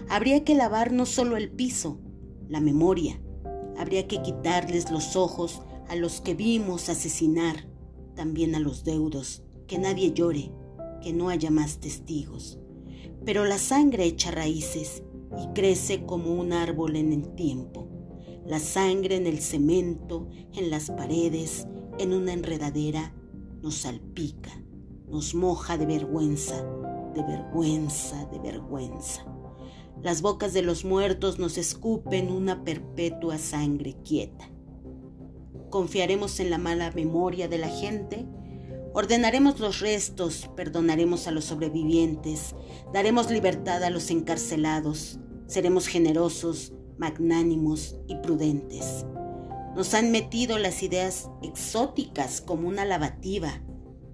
Habría 0.10 0.44
que 0.44 0.56
lavar 0.56 0.92
no 0.92 1.06
solo 1.06 1.38
el 1.38 1.52
piso, 1.52 2.00
la 2.48 2.60
memoria. 2.60 3.22
Habría 3.78 4.08
que 4.08 4.22
quitarles 4.22 4.92
los 4.92 5.16
ojos 5.16 5.62
a 5.88 5.96
los 5.96 6.22
que 6.22 6.34
vimos 6.34 6.90
asesinar, 6.90 7.68
también 8.16 8.56
a 8.56 8.60
los 8.60 8.84
deudos, 8.84 9.44
que 9.68 9.78
nadie 9.78 10.12
llore, 10.14 10.52
que 11.02 11.14
no 11.14 11.30
haya 11.30 11.52
más 11.52 11.80
testigos. 11.80 12.60
Pero 13.26 13.46
la 13.46 13.58
sangre 13.58 14.06
echa 14.06 14.32
raíces 14.32 15.04
y 15.42 15.54
crece 15.54 16.06
como 16.06 16.34
un 16.34 16.54
árbol 16.54 16.96
en 16.96 17.14
el 17.14 17.36
tiempo. 17.36 17.88
La 18.46 18.60
sangre 18.60 19.16
en 19.16 19.28
el 19.28 19.40
cemento, 19.40 20.28
en 20.54 20.70
las 20.72 20.90
paredes, 20.90 21.68
en 22.00 22.14
una 22.14 22.34
enredadera, 22.34 23.14
nos 23.62 23.76
salpica, 23.76 24.52
nos 25.08 25.36
moja 25.36 25.78
de 25.78 25.86
vergüenza, 25.86 26.66
de 27.14 27.24
vergüenza, 27.24 28.26
de 28.32 28.40
vergüenza. 28.40 29.26
Las 30.02 30.22
bocas 30.22 30.54
de 30.54 30.62
los 30.62 30.86
muertos 30.86 31.40
nos 31.40 31.58
escupen 31.58 32.32
una 32.32 32.64
perpetua 32.64 33.38
sangre 33.38 33.98
quieta. 34.04 34.50
Confiaremos 35.70 36.40
en 36.40 36.50
la 36.50 36.58
mala 36.58 36.92
memoria 36.92 37.48
de 37.48 37.58
la 37.58 37.68
gente, 37.68 38.26
ordenaremos 38.94 39.60
los 39.60 39.82
restos, 39.82 40.50
perdonaremos 40.56 41.28
a 41.28 41.32
los 41.32 41.46
sobrevivientes, 41.46 42.56
daremos 42.94 43.30
libertad 43.30 43.84
a 43.84 43.90
los 43.90 44.10
encarcelados, 44.10 45.20
seremos 45.48 45.88
generosos, 45.88 46.74
magnánimos 46.98 47.98
y 48.08 48.16
prudentes. 48.16 49.06
Nos 49.76 49.94
han 49.94 50.12
metido 50.12 50.58
las 50.58 50.82
ideas 50.82 51.30
exóticas 51.42 52.42
como 52.42 52.68
una 52.68 52.86
lavativa 52.86 53.62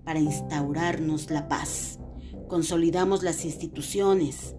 para 0.04 0.20
instaurarnos 0.20 1.30
la 1.30 1.48
paz 1.48 2.00
consolidamos 2.56 3.22
las 3.22 3.44
instituciones. 3.44 4.56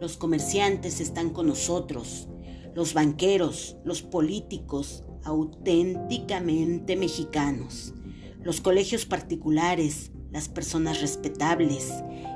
Los 0.00 0.16
comerciantes 0.16 1.00
están 1.00 1.30
con 1.30 1.48
nosotros, 1.48 2.28
los 2.72 2.94
banqueros, 2.94 3.76
los 3.84 4.02
políticos, 4.02 5.02
auténticamente 5.24 6.94
mexicanos, 6.94 7.94
los 8.44 8.60
colegios 8.60 9.06
particulares, 9.06 10.12
las 10.30 10.48
personas 10.48 11.00
respetables. 11.00 11.92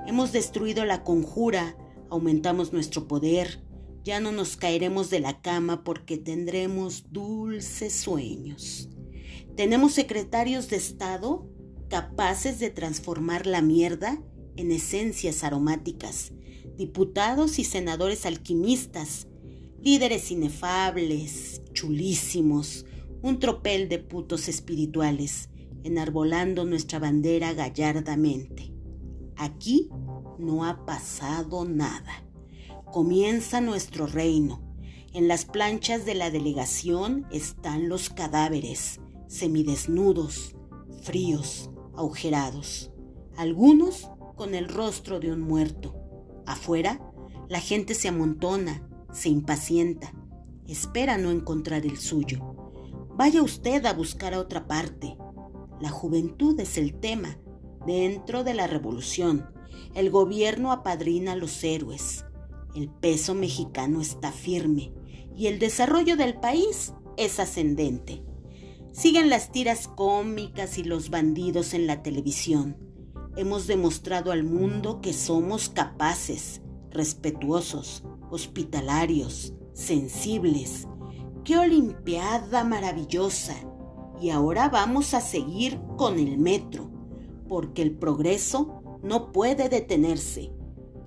Hemos 0.09 0.33
destruido 0.33 0.85
la 0.85 1.05
conjura, 1.05 1.77
aumentamos 2.11 2.73
nuestro 2.73 3.07
poder, 3.07 3.63
Ya 4.03 4.19
no 4.19 4.33
nos 4.33 4.57
caeremos 4.57 5.09
de 5.09 5.21
la 5.21 5.41
cama 5.41 5.85
porque 5.85 6.19
tendremos 6.19 7.13
dulces 7.13 7.93
sueños. 7.93 8.89
Tenemos 9.55 9.93
secretarios 9.93 10.69
de 10.69 10.79
Estado 10.79 11.49
capaces 11.89 12.59
de 12.59 12.71
transformar 12.71 13.47
la 13.47 13.63
mierda 13.63 14.21
en 14.57 14.71
esencias 14.71 15.45
aromáticas, 15.45 16.33
diputados 16.77 17.59
y 17.59 17.65
senadores 17.65 18.27
alquimistas, 18.27 19.29
líderes 19.83 20.31
inefables, 20.31 21.63
chulísimos, 21.73 22.87
un 23.23 23.39
tropel 23.39 23.89
de 23.89 23.99
putos 23.99 24.49
espirituales, 24.49 25.49
enarbolando 25.83 26.65
nuestra 26.65 26.99
bandera 26.99 27.53
gallardamente. 27.53 28.73
Aquí 29.37 29.89
no 30.39 30.65
ha 30.65 30.85
pasado 30.87 31.65
nada 31.65 32.25
comienza 32.95 33.61
nuestro 33.61 34.07
reino. 34.07 34.63
En 35.13 35.27
las 35.27 35.47
planchas 35.47 36.07
de 36.07 36.15
la 36.15 36.31
delegación 36.31 37.27
están 37.33 37.89
los 37.89 38.09
cadáveres, 38.09 39.01
semidesnudos, 39.27 40.55
fríos, 41.03 41.71
agujerados, 41.97 42.93
algunos 43.37 44.11
con 44.35 44.55
el 44.55 44.69
rostro 44.69 45.21
de 45.21 45.33
un 45.33 45.41
muerto. 45.41 45.95
Afuera, 46.47 47.01
la 47.49 47.61
gente 47.61 47.95
se 47.95 48.09
amontona, 48.09 48.89
se 49.13 49.29
impacienta, 49.29 50.13
espera 50.67 51.19
no 51.19 51.31
encontrar 51.31 51.85
el 51.85 51.99
suyo. 51.99 52.57
Vaya 53.17 53.43
usted 53.43 53.85
a 53.87 53.93
buscar 53.93 54.35
a 54.35 54.41
otra 54.41 54.67
parte. 54.67 55.17
La 55.81 55.91
juventud 55.91 56.59
es 56.59 56.79
el 56.79 56.95
tema. 56.95 57.39
Dentro 57.87 58.45
de 58.45 58.55
la 58.55 58.67
revolución, 58.67 59.47
el 59.95 60.11
gobierno 60.11 60.73
apadrina 60.73 61.33
a 61.33 61.37
los 61.37 61.63
héroes. 61.63 62.25
El 62.75 62.89
peso 62.89 63.35
mexicano 63.35 64.01
está 64.01 64.33
firme 64.33 64.93
y 65.37 65.47
el 65.47 65.59
desarrollo 65.59 66.17
del 66.17 66.41
país 66.41 66.93
es 67.17 67.39
ascendente. 67.39 68.23
Siguen 68.93 69.29
las 69.29 69.53
tiras 69.53 69.89
cómicas 69.89 70.79
y 70.79 70.85
los 70.85 71.11
bandidos 71.11 71.75
en 71.75 71.87
la 71.87 72.03
televisión. 72.03 72.77
Hemos 73.37 73.67
demostrado 73.67 74.33
al 74.33 74.45
mundo 74.45 75.01
que 75.01 75.13
somos 75.13 75.69
capaces, 75.69 76.63
respetuosos, 76.91 78.05
hospitalarios, 78.31 79.55
sensibles. 79.73 80.87
¡Qué 81.45 81.59
Olimpiada 81.59 82.65
maravillosa! 82.65 83.55
Y 84.21 84.31
ahora 84.31 84.69
vamos 84.69 85.15
a 85.15 85.21
seguir 85.21 85.81
con 85.97 86.19
el 86.19 86.39
metro, 86.39 86.91
porque 87.49 87.83
el 87.83 87.97
progreso 87.97 89.01
no 89.03 89.33
puede 89.33 89.69
detenerse. 89.69 90.53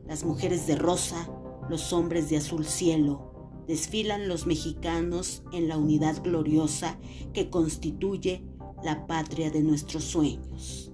Las 0.05 0.23
mujeres 0.23 0.67
de 0.67 0.75
rosa 0.75 1.29
los 1.69 1.91
hombres 1.93 2.29
de 2.29 2.37
azul 2.37 2.65
cielo, 2.65 3.61
desfilan 3.67 4.27
los 4.27 4.47
mexicanos 4.47 5.43
en 5.51 5.67
la 5.67 5.77
unidad 5.77 6.23
gloriosa 6.23 6.97
que 7.33 7.49
constituye 7.49 8.43
la 8.83 9.07
patria 9.07 9.51
de 9.51 9.63
nuestros 9.63 10.03
sueños. 10.05 10.91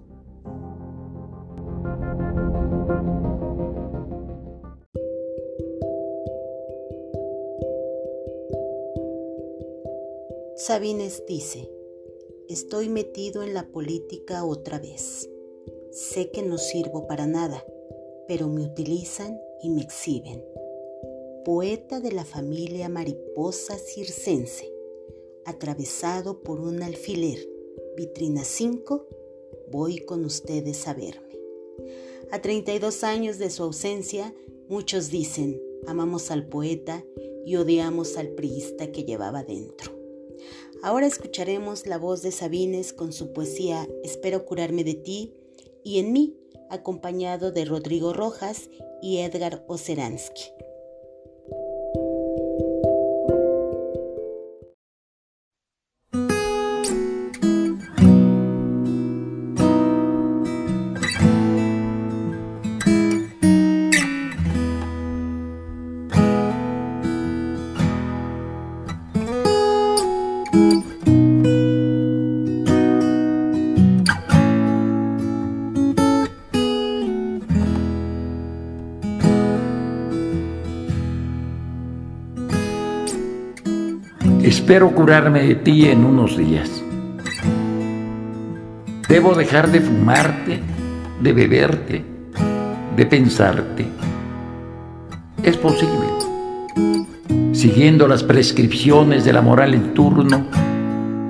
Sabines 10.74 11.22
dice, 11.28 11.70
estoy 12.50 12.90
metido 12.90 13.44
en 13.44 13.54
la 13.54 13.68
política 13.68 14.44
otra 14.44 14.80
vez. 14.80 15.30
Sé 15.92 16.32
que 16.32 16.42
no 16.42 16.58
sirvo 16.58 17.06
para 17.06 17.28
nada, 17.28 17.64
pero 18.28 18.48
me 18.48 18.64
utilizan 18.64 19.40
y 19.62 19.70
me 19.70 19.82
exhiben 19.82 20.44
poeta 21.46 22.00
de 22.00 22.12
la 22.12 22.26
familia 22.26 22.90
mariposa 22.90 23.78
circense, 23.78 24.74
atravesado 25.46 26.42
por 26.42 26.60
un 26.60 26.82
alfiler, 26.82 27.38
vitrina 27.96 28.44
5, 28.44 29.08
voy 29.70 30.00
con 30.00 30.26
ustedes 30.26 30.88
a 30.88 30.96
verme. 30.96 31.38
A 32.32 32.42
32 32.42 33.04
años 33.04 33.38
de 33.38 33.52
su 33.52 33.62
ausencia, 33.62 34.34
muchos 34.70 35.12
dicen, 35.12 35.62
amamos 35.86 36.32
al 36.32 36.48
poeta 36.48 37.06
y 37.46 37.58
odiamos 37.58 38.18
al 38.18 38.30
priista 38.30 38.92
que 38.92 39.04
llevaba 39.04 39.44
dentro. 39.44 40.03
Ahora 40.84 41.08
escucharemos 41.08 41.88
la 41.88 41.98
voz 41.98 42.22
de 42.24 42.34
Sabines 42.34 42.92
con 42.92 43.14
su 43.14 43.32
poesía 43.32 43.88
Espero 44.04 44.46
curarme 44.46 44.84
de 44.84 44.96
ti 44.96 45.34
y 45.82 46.00
en 46.00 46.12
mí, 46.12 46.36
acompañado 46.70 47.54
de 47.54 47.64
Rodrigo 47.64 48.12
Rojas 48.12 48.70
y 49.02 49.20
Edgar 49.20 49.64
Oceransky. 49.68 50.44
Espero 84.64 84.92
curarme 84.92 85.44
de 85.44 85.56
ti 85.56 85.90
en 85.90 86.06
unos 86.06 86.38
días. 86.38 86.70
Debo 89.10 89.36
dejar 89.36 89.70
de 89.70 89.82
fumarte, 89.82 90.62
de 91.20 91.34
beberte, 91.34 92.06
de 92.96 93.06
pensarte. 93.06 93.86
Es 95.44 95.58
posible. 95.58 96.08
Siguiendo 97.52 98.08
las 98.08 98.24
prescripciones 98.24 99.26
de 99.26 99.34
la 99.34 99.42
moral 99.42 99.74
en 99.74 99.94
turno, 99.94 100.46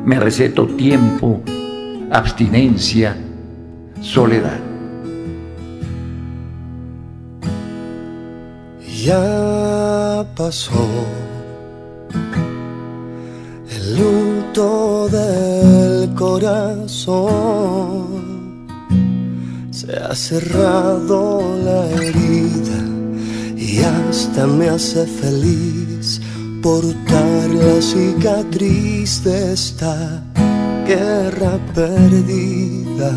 me 0.05 0.19
receto 0.19 0.67
tiempo, 0.67 1.41
abstinencia, 2.11 3.17
soledad. 3.99 4.59
Ya 8.79 10.23
pasó 10.35 11.22
del 15.13 16.13
corazón. 16.15 17.27
Se 19.69 19.95
ha 19.95 20.15
cerrado 20.15 21.41
la 21.63 21.81
herida 21.91 22.79
y 23.55 23.79
hasta 23.79 24.47
me 24.47 24.69
hace 24.69 25.05
feliz 25.05 26.19
portar 26.63 27.49
la 27.49 27.81
cicatriz 27.81 29.23
de 29.23 29.53
esta 29.53 30.23
guerra 30.87 31.59
perdida. 31.75 33.11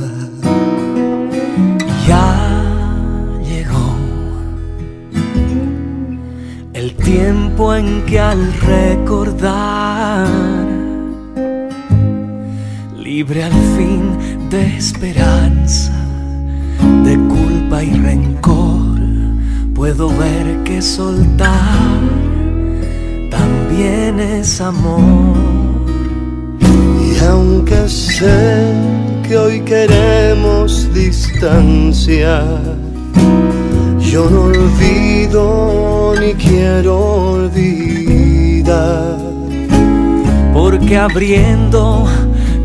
Ya 2.06 2.28
llegó 3.48 3.88
el 6.74 6.94
tiempo 6.96 7.74
en 7.74 8.04
que 8.04 8.20
al 8.20 8.52
recordar 8.74 10.65
libre 13.06 13.44
al 13.44 13.52
fin 13.76 14.02
de 14.50 14.76
esperanza, 14.76 15.92
de 17.04 17.16
culpa 17.16 17.84
y 17.84 17.92
rencor, 17.92 18.98
puedo 19.76 20.08
ver 20.08 20.64
que 20.64 20.82
soltar 20.82 22.00
también 23.30 24.18
es 24.18 24.60
amor. 24.60 25.36
Y 26.60 27.24
aunque 27.24 27.88
sé 27.88 28.74
que 29.22 29.38
hoy 29.38 29.60
queremos 29.60 30.92
distancia, 30.92 32.42
yo 34.00 34.28
no 34.28 34.42
olvido 34.46 36.12
ni 36.20 36.34
quiero 36.34 36.98
olvidar. 37.34 39.16
Porque 40.52 40.96
abriendo 40.96 42.08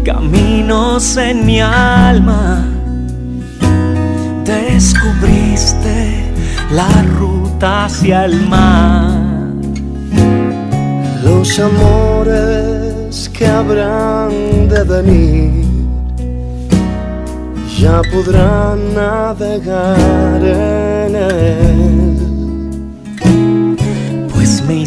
caminos 0.03 1.17
en 1.17 1.45
mi 1.45 1.59
alma. 1.59 2.65
Descubriste 4.45 6.25
la 6.71 6.89
ruta 7.19 7.85
hacia 7.85 8.25
el 8.25 8.47
mar. 8.47 9.19
Los 11.23 11.59
amores 11.59 13.29
que 13.29 13.47
habrán 13.47 14.67
de 14.69 14.83
venir 14.83 15.65
ya 17.79 18.01
podrán 18.11 18.93
navegar 18.93 20.41
en 20.43 21.15
él. 21.15 22.17
Pues 24.33 24.63
me 24.67 24.85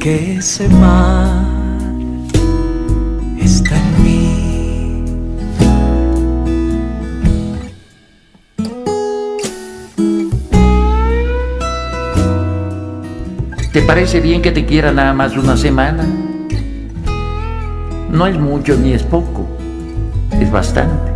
que 0.00 0.36
ese 0.36 0.68
mar 0.68 1.53
¿Te 13.74 13.82
parece 13.82 14.20
bien 14.20 14.40
que 14.40 14.52
te 14.52 14.66
quiera 14.66 14.92
nada 14.92 15.12
más 15.14 15.36
una 15.36 15.56
semana? 15.56 16.06
No 18.08 18.24
es 18.28 18.38
mucho 18.38 18.76
ni 18.76 18.92
es 18.92 19.02
poco, 19.02 19.48
es 20.30 20.48
bastante. 20.52 21.10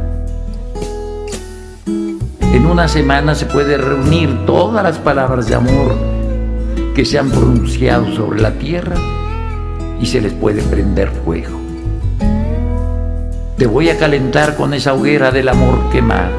En 1.87 2.67
una 2.67 2.89
semana 2.89 3.37
se 3.37 3.47
puede 3.47 3.79
reunir 3.79 4.45
todas 4.45 4.83
las 4.83 4.99
palabras 4.99 5.47
de 5.47 5.55
amor 5.55 5.95
que 6.97 7.05
se 7.05 7.17
han 7.17 7.31
pronunciado 7.31 8.13
sobre 8.13 8.41
la 8.41 8.51
tierra 8.55 8.97
y 10.01 10.07
se 10.07 10.21
les 10.21 10.33
puede 10.33 10.61
prender 10.63 11.11
fuego. 11.25 11.61
Te 13.57 13.69
voy 13.69 13.89
a 13.89 13.99
calentar 13.99 14.57
con 14.57 14.75
esa 14.75 14.95
hoguera 14.95 15.31
del 15.31 15.49
amor 15.49 15.91
quemado 15.93 16.35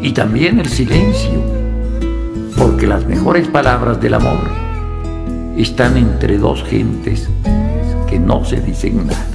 y 0.00 0.12
también 0.12 0.60
el 0.60 0.70
silencio, 0.70 1.42
porque 2.56 2.86
las 2.86 3.04
mejores 3.04 3.48
palabras 3.48 4.00
del 4.00 4.14
amor 4.14 4.61
están 5.56 5.96
entre 5.96 6.38
dos 6.38 6.62
gentes 6.64 7.28
que 8.08 8.18
no 8.18 8.44
se 8.44 8.60
dicen 8.60 9.06
nada. 9.06 9.26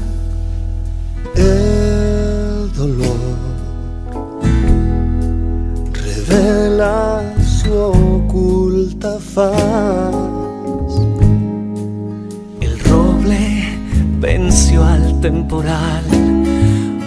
El 1.35 2.71
dolor 2.73 3.17
revela 5.93 7.21
su 7.43 7.73
oculta 7.73 9.17
faz. 9.19 10.15
El 12.61 12.79
roble 12.79 13.79
venció 14.19 14.83
al 14.83 15.19
temporal, 15.21 16.03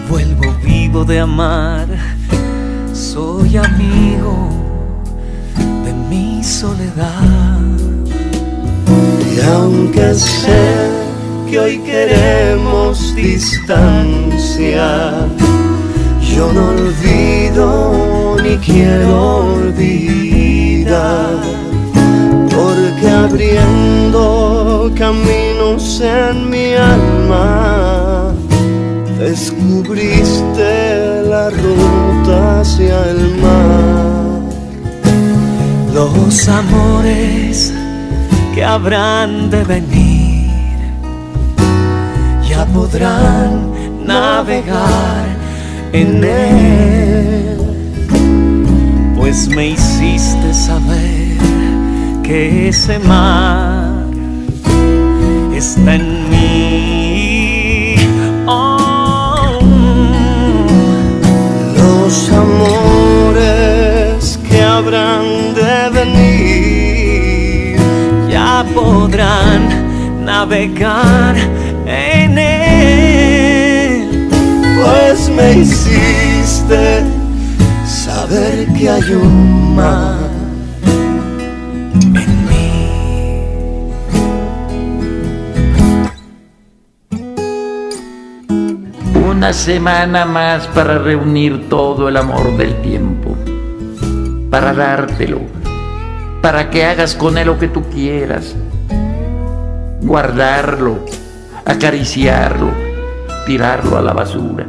vuelvo 0.09 0.55
vivo 0.65 1.05
de 1.05 1.21
amar, 1.21 1.89
soy 2.93 3.57
amigo 3.57 4.49
de 5.85 5.93
mi 6.09 6.43
soledad. 6.45 7.80
Aunque 9.49 10.15
sé 10.15 10.63
que 11.49 11.59
hoy 11.59 11.79
queremos 11.79 13.15
distancia, 13.15 15.27
yo 16.21 16.53
no 16.53 16.69
olvido 16.69 18.37
ni 18.43 18.57
quiero 18.59 19.55
olvidar, 19.55 21.39
porque 22.51 23.09
abriendo 23.09 24.93
caminos 24.97 26.01
en 26.01 26.51
mi 26.51 26.75
alma, 26.75 28.35
descubriste 29.19 31.23
la 31.25 31.51
ruta 31.51 32.61
hacia 32.61 33.11
el 33.11 33.37
mar. 33.37 34.41
Los 35.95 36.49
amores 36.49 37.73
que 38.61 38.67
habrán 38.67 39.49
de 39.49 39.65
venir. 39.65 40.51
Ya 42.47 42.67
podrán 42.67 43.73
navegar 44.05 45.25
en 45.95 46.23
él, 46.23 47.57
pues 49.17 49.49
me 49.49 49.69
hiciste 49.69 50.53
saber 50.53 51.39
que 52.23 52.69
ese 52.69 52.99
mar 52.99 54.05
está 55.55 55.95
en 55.95 56.29
mí. 56.29 57.95
Oh, 58.47 59.59
Los 61.79 62.31
amores 62.31 63.39
que 64.51 64.63
habrán 64.63 65.30
podrán 68.65 70.25
navegar 70.25 71.37
en 71.87 72.39
él. 72.39 74.29
pues 74.77 75.29
me 75.31 75.53
hiciste 75.59 77.05
saber 77.87 78.67
que 78.79 78.89
hay 78.89 79.13
un 79.13 79.75
mar 79.77 80.31
en 82.15 82.49
mí. 82.49 82.73
Una 89.29 89.53
semana 89.53 90.25
más 90.25 90.67
para 90.69 90.99
reunir 90.99 91.69
todo 91.69 92.09
el 92.09 92.17
amor 92.17 92.57
del 92.57 92.81
tiempo, 92.83 93.37
para 94.51 94.73
dártelo, 94.73 95.41
para 96.43 96.71
que 96.71 96.85
hagas 96.85 97.15
con 97.15 97.37
él 97.39 97.47
lo 97.47 97.59
que 97.59 97.69
tú 97.69 97.83
quieras, 97.91 98.55
guardarlo, 100.01 101.05
acariciarlo, 101.65 102.71
tirarlo 103.47 103.99
a 103.99 104.03
la 104.03 104.13
basura. 104.13 104.67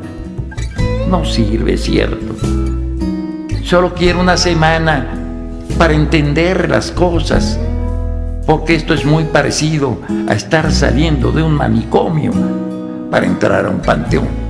No 1.09 1.25
sirve, 1.25 1.77
cierto. 1.77 2.35
Solo 3.63 3.93
quiero 3.93 4.19
una 4.19 4.37
semana 4.37 5.07
para 5.77 5.93
entender 5.93 6.69
las 6.69 6.91
cosas, 6.91 7.57
porque 8.45 8.75
esto 8.75 8.93
es 8.93 9.05
muy 9.05 9.23
parecido 9.25 9.97
a 10.27 10.33
estar 10.33 10.71
saliendo 10.71 11.31
de 11.31 11.43
un 11.43 11.53
manicomio 11.53 12.31
para 13.09 13.25
entrar 13.25 13.65
a 13.65 13.69
un 13.69 13.79
panteón. 13.79 14.40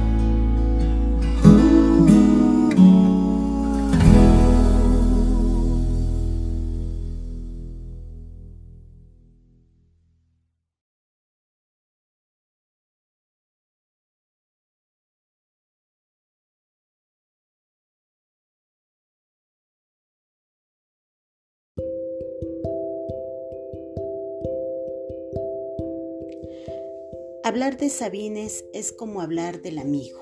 Hablar 27.71 27.87
de 27.87 27.89
Sabines 27.89 28.65
es 28.73 28.91
como 28.91 29.21
hablar 29.21 29.61
del 29.61 29.77
amigo, 29.77 30.19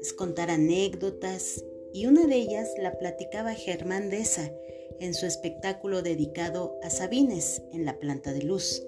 es 0.00 0.12
contar 0.12 0.48
anécdotas 0.48 1.64
y 1.92 2.06
una 2.06 2.24
de 2.28 2.36
ellas 2.36 2.68
la 2.80 2.96
platicaba 3.00 3.54
Germán 3.54 4.10
Deza 4.10 4.52
en 5.00 5.12
su 5.12 5.26
espectáculo 5.26 6.02
dedicado 6.02 6.78
a 6.84 6.90
Sabines 6.90 7.62
en 7.72 7.84
la 7.84 7.98
planta 7.98 8.32
de 8.32 8.42
luz. 8.42 8.84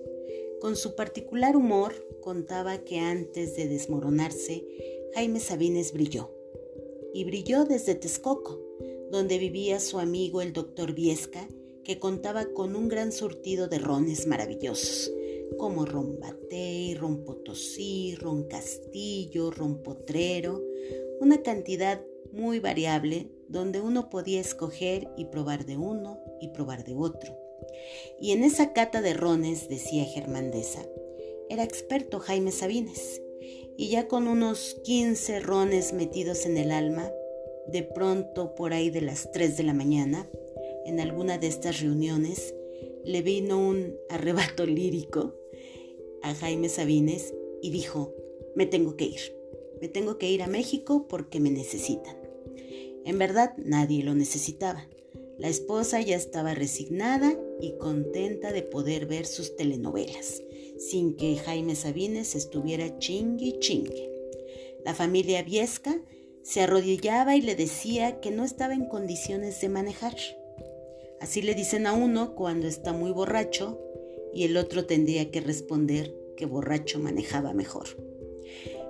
Con 0.61 0.77
su 0.77 0.95
particular 0.95 1.57
humor 1.57 1.93
contaba 2.21 2.79
que 2.85 3.01
antes 3.01 3.57
de 3.57 3.67
desmoronarse, 3.67 4.65
Jaime 5.15 5.41
Sabines 5.41 5.93
brilló. 5.93 6.31
Y 7.13 7.25
brilló 7.25 7.65
desde 7.65 7.97
Texcoco, 7.97 8.61
donde 9.11 9.39
vivía 9.39 9.81
su 9.81 9.99
amigo 9.99 10.43
el 10.43 10.53
doctor 10.53 10.93
Viesca, 10.93 11.49
que 11.83 11.99
contaba 11.99 12.45
con 12.55 12.77
un 12.77 12.87
gran 12.87 13.11
surtido 13.11 13.67
de 13.67 13.81
rones 13.81 14.29
maravillosos 14.29 15.11
como 15.59 15.85
ron 15.85 16.19
batey, 16.21 16.95
ron 16.95 17.25
potosí, 17.25 18.15
ron 18.17 18.45
castillo, 18.45 19.51
una 21.21 21.43
cantidad 21.43 22.03
muy 22.33 22.61
variable 22.61 23.29
donde 23.49 23.81
uno 23.81 24.11
podía 24.11 24.41
escoger 24.41 25.09
y 25.17 25.27
probar 25.27 25.67
de 25.67 25.77
uno 25.77 26.21
y 26.41 26.49
probar 26.49 26.85
de 26.85 26.95
otro. 26.95 27.37
Y 28.21 28.33
en 28.33 28.45
esa 28.45 28.73
cata 28.73 29.03
de 29.03 29.15
rones, 29.15 29.69
decía 29.69 30.05
Germán 30.05 30.51
Deza, 30.51 30.83
era 31.49 31.65
experto 31.65 32.21
Jaime 32.21 32.53
Sabines, 32.53 33.21
y 33.77 33.89
ya 33.89 34.09
con 34.09 34.29
unos 34.29 34.77
15 34.85 35.41
rones 35.41 35.93
metidos 35.93 36.47
en 36.47 36.57
el 36.57 36.71
alma, 36.71 37.11
de 37.67 37.83
pronto 37.83 38.55
por 38.55 38.73
ahí 38.73 38.91
de 38.91 39.01
las 39.01 39.31
3 39.33 39.57
de 39.57 39.63
la 39.63 39.75
mañana, 39.75 40.29
en 40.85 41.01
alguna 41.01 41.39
de 41.39 41.49
estas 41.49 41.81
reuniones, 41.81 42.55
le 43.05 43.23
vino 43.23 43.59
un 43.59 43.97
arrebato 44.09 44.67
lírico 44.67 45.40
a 46.23 46.35
Jaime 46.35 46.69
Sabines 46.69 47.35
y 47.63 47.71
dijo, 47.71 48.15
me 48.55 48.67
tengo 48.67 48.97
que 48.97 49.05
ir, 49.05 49.37
me 49.81 49.89
tengo 49.89 50.19
que 50.19 50.31
ir 50.31 50.43
a 50.43 50.47
México 50.47 51.07
porque 51.09 51.41
me 51.41 51.51
necesitan. 51.51 52.17
En 53.05 53.19
verdad 53.19 53.55
nadie 53.59 54.03
lo 54.03 54.15
necesitaba. 54.15 54.87
La 55.39 55.49
esposa 55.49 56.01
ya 56.03 56.17
estaba 56.17 56.55
resignada 56.55 57.35
y 57.61 57.73
contenta 57.79 58.53
de 58.53 58.63
poder 58.63 59.07
ver 59.07 59.25
sus 59.25 59.57
telenovelas, 59.57 60.43
sin 60.79 61.17
que 61.17 61.37
Jaime 61.37 61.75
Sabines 61.77 62.35
estuviera 62.35 62.99
chingue 62.99 63.59
chingue. 63.59 64.11
La 64.85 64.95
familia 64.95 65.43
Viesca 65.43 65.99
se 66.43 66.61
arrodillaba 66.61 67.37
y 67.37 67.43
le 67.43 67.55
decía 67.55 68.21
que 68.21 68.31
no 68.31 68.45
estaba 68.45 68.75
en 68.75 68.87
condiciones 68.87 69.61
de 69.61 69.69
manejar. 69.69 70.17
Así 71.21 71.43
le 71.43 71.55
dicen 71.55 71.87
a 71.87 71.93
uno 71.93 72.35
cuando 72.35 72.67
está 72.67 72.93
muy 72.93 73.11
borracho 73.11 73.79
y 74.33 74.45
el 74.45 74.57
otro 74.57 74.87
tendría 74.87 75.31
que 75.31 75.41
responder 75.41 76.15
que 76.37 76.47
borracho 76.47 76.99
manejaba 76.99 77.53
mejor. 77.53 77.87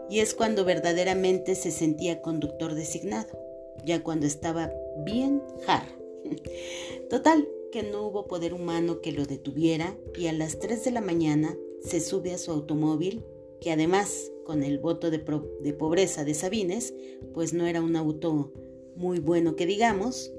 Y 0.08 0.20
es 0.20 0.34
cuando 0.34 0.64
verdaderamente 0.64 1.54
se 1.54 1.70
sentía 1.70 2.20
conductor 2.20 2.74
designado, 2.74 3.38
ya 3.84 4.02
cuando 4.02 4.26
estaba 4.26 4.72
bien 5.04 5.42
jar. 5.64 5.84
Total, 7.10 7.48
que 7.70 7.82
no 7.82 8.06
hubo 8.06 8.26
poder 8.26 8.52
humano 8.52 9.00
que 9.00 9.12
lo 9.12 9.24
detuviera 9.26 9.96
y 10.18 10.26
a 10.26 10.32
las 10.32 10.58
3 10.58 10.84
de 10.84 10.90
la 10.90 11.00
mañana 11.00 11.56
se 11.80 12.00
sube 12.00 12.32
a 12.32 12.38
su 12.38 12.50
automóvil, 12.50 13.24
que 13.60 13.70
además 13.70 14.32
con 14.44 14.64
el 14.64 14.78
voto 14.78 15.10
de, 15.10 15.22
de 15.62 15.72
pobreza 15.72 16.24
de 16.24 16.34
Sabines, 16.34 16.92
pues 17.32 17.52
no 17.52 17.66
era 17.66 17.80
un 17.80 17.94
auto 17.94 18.52
muy 18.96 19.20
bueno 19.20 19.54
que 19.54 19.66
digamos, 19.66 20.32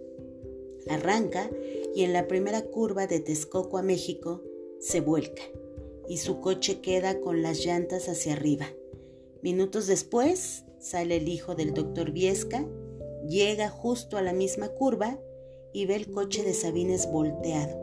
arranca 0.90 1.50
y 1.96 2.04
en 2.04 2.14
la 2.14 2.28
primera 2.28 2.62
curva 2.62 3.08
de 3.08 3.20
Texcoco 3.20 3.78
a 3.78 3.82
México 3.82 4.42
se 4.82 5.00
vuelca 5.00 5.44
y 6.10 6.18
su 6.18 6.42
coche 6.42 6.82
queda 6.82 7.22
con 7.22 7.42
las 7.42 7.64
llantas 7.64 8.10
hacia 8.10 8.34
arriba. 8.34 8.66
Minutos 9.42 9.88
después 9.88 10.66
sale 10.80 11.18
el 11.18 11.30
hijo 11.30 11.56
del 11.56 11.74
doctor 11.74 12.12
Viesca, 12.12 12.68
llega 13.28 13.70
justo 13.70 14.18
a 14.18 14.22
la 14.22 14.34
misma 14.34 14.70
curva 14.70 15.20
y 15.72 15.86
ve 15.86 15.96
el 15.96 16.12
coche 16.12 16.44
de 16.44 16.54
Sabines 16.54 17.10
volteado. 17.10 17.80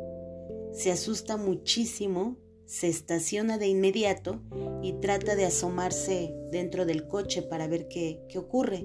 Se 0.73 0.91
asusta 0.91 1.37
muchísimo, 1.37 2.37
se 2.67 2.89
estaciona 2.89 3.57
de 3.57 3.69
inmediato 3.69 4.43
y 4.83 4.93
trata 4.95 5.37
de 5.37 5.47
asomarse 5.47 6.35
dentro 6.51 6.85
del 6.85 7.07
coche 7.07 7.43
para 7.43 7.67
ver 7.69 7.89
qué, 7.89 8.21
qué 8.29 8.39
ocurre. 8.39 8.85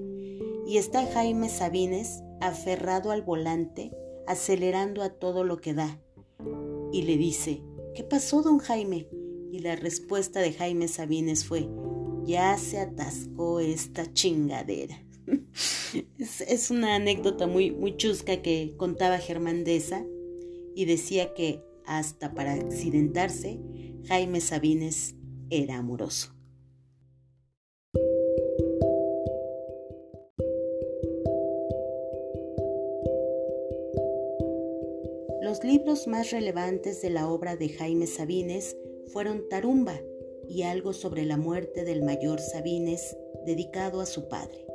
Y 0.66 0.78
está 0.78 1.04
Jaime 1.04 1.48
Sabines 1.48 2.22
aferrado 2.40 3.10
al 3.10 3.22
volante, 3.22 3.90
acelerando 4.26 5.02
a 5.02 5.10
todo 5.10 5.44
lo 5.44 5.58
que 5.58 5.74
da. 5.74 6.00
Y 6.92 7.02
le 7.02 7.16
dice, 7.16 7.60
¿qué 7.94 8.04
pasó, 8.04 8.42
don 8.42 8.58
Jaime? 8.58 9.08
Y 9.52 9.60
la 9.60 9.76
respuesta 9.76 10.40
de 10.40 10.52
Jaime 10.52 10.88
Sabines 10.88 11.44
fue, 11.44 11.68
ya 12.24 12.58
se 12.58 12.78
atascó 12.78 13.60
esta 13.60 14.12
chingadera. 14.12 15.00
es, 16.18 16.70
una 16.70 16.96
anécdota 16.96 17.46
muy, 17.46 17.70
muy 17.70 17.96
chusca 17.96 18.42
que 18.42 18.74
contaba 18.76 19.18
Germán 19.18 19.64
Deza 19.64 20.04
y 20.74 20.84
decía 20.86 21.34
que 21.34 21.62
hasta 21.86 22.34
para 22.34 22.54
accidentarse, 22.54 23.60
Jaime 24.06 24.40
Sabines 24.40 25.14
era 25.50 25.78
amoroso. 25.78 26.33
Libros 35.64 36.06
más 36.06 36.30
relevantes 36.30 37.00
de 37.00 37.08
la 37.08 37.26
obra 37.26 37.56
de 37.56 37.70
Jaime 37.70 38.06
Sabines 38.06 38.76
fueron 39.06 39.48
Tarumba 39.48 39.98
y 40.46 40.60
algo 40.60 40.92
sobre 40.92 41.24
la 41.24 41.38
muerte 41.38 41.84
del 41.84 42.02
mayor 42.02 42.38
Sabines 42.38 43.16
dedicado 43.46 44.02
a 44.02 44.06
su 44.06 44.28
padre. 44.28 44.66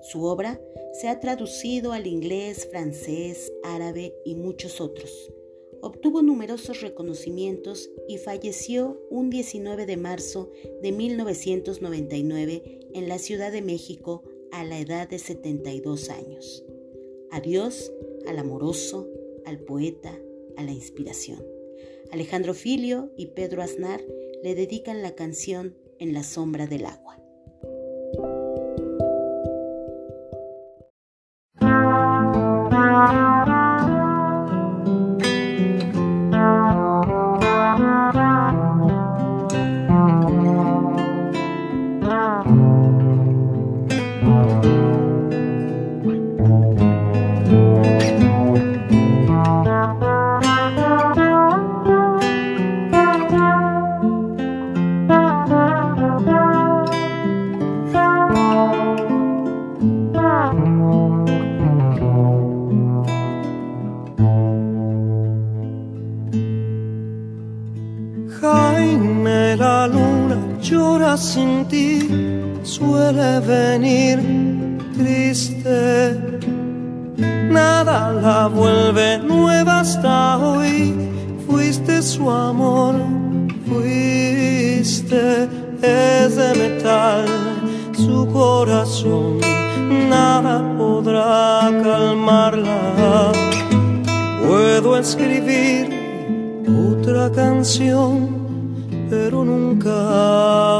Su 0.00 0.24
obra 0.24 0.58
se 0.94 1.08
ha 1.08 1.20
traducido 1.20 1.92
al 1.92 2.06
inglés, 2.06 2.66
francés, 2.70 3.52
árabe 3.62 4.14
y 4.24 4.34
muchos 4.34 4.80
otros. 4.80 5.30
Obtuvo 5.82 6.22
numerosos 6.22 6.80
reconocimientos 6.80 7.90
y 8.08 8.16
falleció 8.16 8.98
un 9.10 9.28
19 9.28 9.84
de 9.84 9.98
marzo 9.98 10.50
de 10.80 10.90
1999 10.90 12.88
en 12.94 13.08
la 13.08 13.18
Ciudad 13.18 13.52
de 13.52 13.60
México 13.60 14.22
a 14.52 14.64
la 14.64 14.78
edad 14.78 15.06
de 15.06 15.18
72 15.18 16.08
años. 16.08 16.64
Adiós 17.30 17.92
al 18.26 18.38
amoroso, 18.38 19.06
al 19.44 19.58
poeta, 19.58 20.18
la 20.62 20.72
inspiración. 20.72 21.44
Alejandro 22.12 22.54
Filio 22.54 23.12
y 23.16 23.26
Pedro 23.28 23.62
Aznar 23.62 24.00
le 24.42 24.54
dedican 24.54 25.02
la 25.02 25.14
canción 25.14 25.76
En 25.98 26.14
la 26.14 26.22
sombra 26.22 26.66
del 26.66 26.86
agua. 26.86 27.19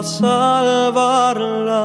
Salvarla. 0.03 1.85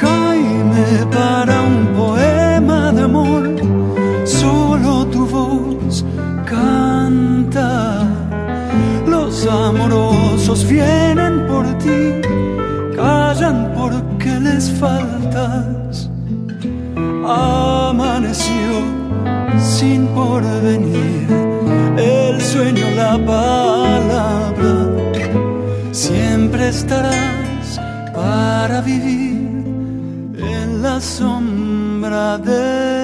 Jaime, 0.00 1.06
para 1.12 1.62
un 1.62 1.86
poema 1.96 2.92
de 2.92 3.02
amor, 3.02 3.44
solo 4.24 5.06
tu 5.06 5.26
voz 5.26 6.04
canta. 6.44 8.08
Los 9.06 9.46
amorosos 9.46 10.66
vienen 10.66 11.46
por 11.46 11.66
ti, 11.78 12.20
callan 12.96 13.72
porque 13.76 14.40
les 14.40 14.70
faltas. 14.72 16.10
Amaneció 17.24 18.72
sin 19.58 20.06
porvenir 20.08 21.49
sueño, 22.60 22.90
la 22.94 23.16
palabra, 23.16 24.74
siempre 25.92 26.68
estarás 26.68 27.80
para 28.14 28.82
vivir 28.82 29.64
en 30.36 30.82
la 30.82 31.00
sombra 31.00 32.36
del 32.36 32.99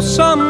que 0.00 0.43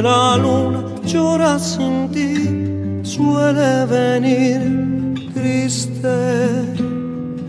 La 0.00 0.36
luna 0.36 0.82
llora 1.04 1.58
sin 1.58 2.08
ti, 2.10 3.04
suele 3.04 3.84
venir 3.86 5.30
triste. 5.34 6.08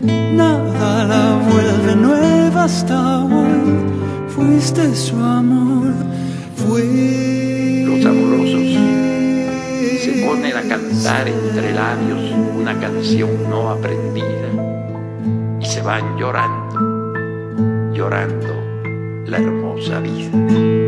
Nada 0.02 1.04
la 1.04 1.38
vuelve 1.48 1.96
nueva 1.96 2.64
hasta 2.64 3.24
hoy. 3.24 3.64
Fuiste 4.28 4.94
su 4.94 5.16
amor, 5.16 5.94
fui. 6.56 7.84
Los 7.86 8.04
amorosos 8.04 8.78
se 10.02 10.24
ponen 10.26 10.56
a 10.56 10.62
cantar 10.68 11.26
entre 11.26 11.72
labios 11.72 12.20
una 12.60 12.78
canción 12.78 13.30
no 13.48 13.70
aprendida 13.70 14.48
y 15.60 15.64
se 15.64 15.80
van 15.80 16.16
llorando, 16.18 17.14
llorando 17.94 18.54
la 19.26 19.38
hermosa 19.38 20.00
vida. 20.00 20.83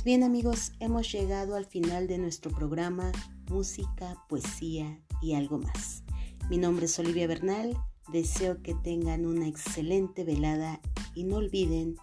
Pues 0.00 0.06
bien 0.06 0.24
amigos, 0.24 0.72
hemos 0.80 1.12
llegado 1.12 1.56
al 1.56 1.66
final 1.66 2.06
de 2.06 2.16
nuestro 2.16 2.50
programa 2.50 3.12
Música, 3.50 4.16
Poesía 4.30 4.98
y 5.20 5.34
algo 5.34 5.58
más. 5.58 6.04
Mi 6.48 6.56
nombre 6.56 6.86
es 6.86 6.98
Olivia 6.98 7.26
Bernal, 7.26 7.76
deseo 8.10 8.62
que 8.62 8.74
tengan 8.74 9.26
una 9.26 9.46
excelente 9.46 10.24
velada 10.24 10.80
y 11.14 11.24
no 11.24 11.36
olviden 11.36 11.96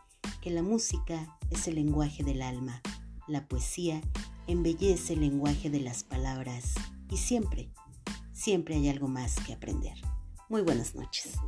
que 0.43 0.51
la 0.51 0.61
música 0.61 1.39
es 1.49 1.67
el 1.67 1.73
lenguaje 1.73 2.23
del 2.23 2.43
alma, 2.43 2.83
la 3.27 3.47
poesía 3.47 3.99
embellece 4.45 5.13
el 5.13 5.21
lenguaje 5.21 5.71
de 5.71 5.79
las 5.79 6.03
palabras 6.03 6.75
y 7.09 7.17
siempre, 7.17 7.71
siempre 8.31 8.75
hay 8.75 8.89
algo 8.89 9.07
más 9.07 9.37
que 9.37 9.53
aprender. 9.53 9.97
Muy 10.49 10.61
buenas 10.61 10.93
noches. 10.93 11.39